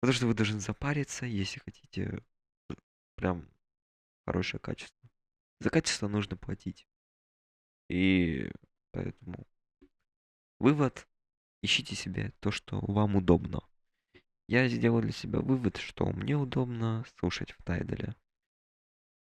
Потому 0.00 0.14
что 0.14 0.26
вы 0.26 0.34
должны 0.34 0.60
запариться, 0.60 1.26
если 1.26 1.60
хотите 1.60 2.22
э, 2.68 2.74
прям 3.14 3.48
хорошее 4.26 4.60
качество. 4.60 5.08
За 5.60 5.70
качество 5.70 6.08
нужно 6.08 6.36
платить. 6.36 6.86
И 7.88 8.50
поэтому 8.90 9.46
вывод. 10.58 11.08
Ищите 11.62 11.94
себе 11.94 12.32
то, 12.40 12.50
что 12.50 12.80
вам 12.80 13.16
удобно. 13.16 13.62
Я 14.48 14.68
сделал 14.68 15.00
для 15.00 15.12
себя 15.12 15.40
вывод, 15.40 15.76
что 15.76 16.06
мне 16.06 16.36
удобно 16.36 17.04
слушать 17.18 17.52
в 17.52 17.62
Тайдале. 17.62 18.16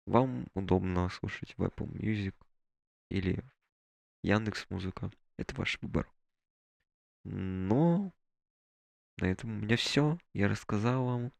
Вам 0.05 0.47
удобно 0.53 1.09
слушать 1.09 1.57
в 1.57 1.63
Apple 1.63 1.91
Music 1.91 2.35
или 3.09 3.43
Яндекс 4.23 4.69
Музыка. 4.69 5.11
Это 5.37 5.55
ваш 5.55 5.81
выбор. 5.81 6.09
Но 7.23 8.13
на 9.17 9.25
этом 9.25 9.49
у 9.57 9.61
меня 9.61 9.75
все. 9.75 10.19
Я 10.33 10.47
рассказал 10.47 11.05
вам 11.05 11.33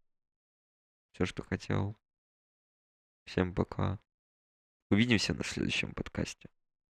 все, 1.13 1.25
что 1.25 1.43
хотел. 1.43 1.95
Всем 3.25 3.53
пока. 3.53 3.99
Увидимся 4.89 5.33
на 5.33 5.43
следующем 5.43 5.93
подкасте. 5.93 6.49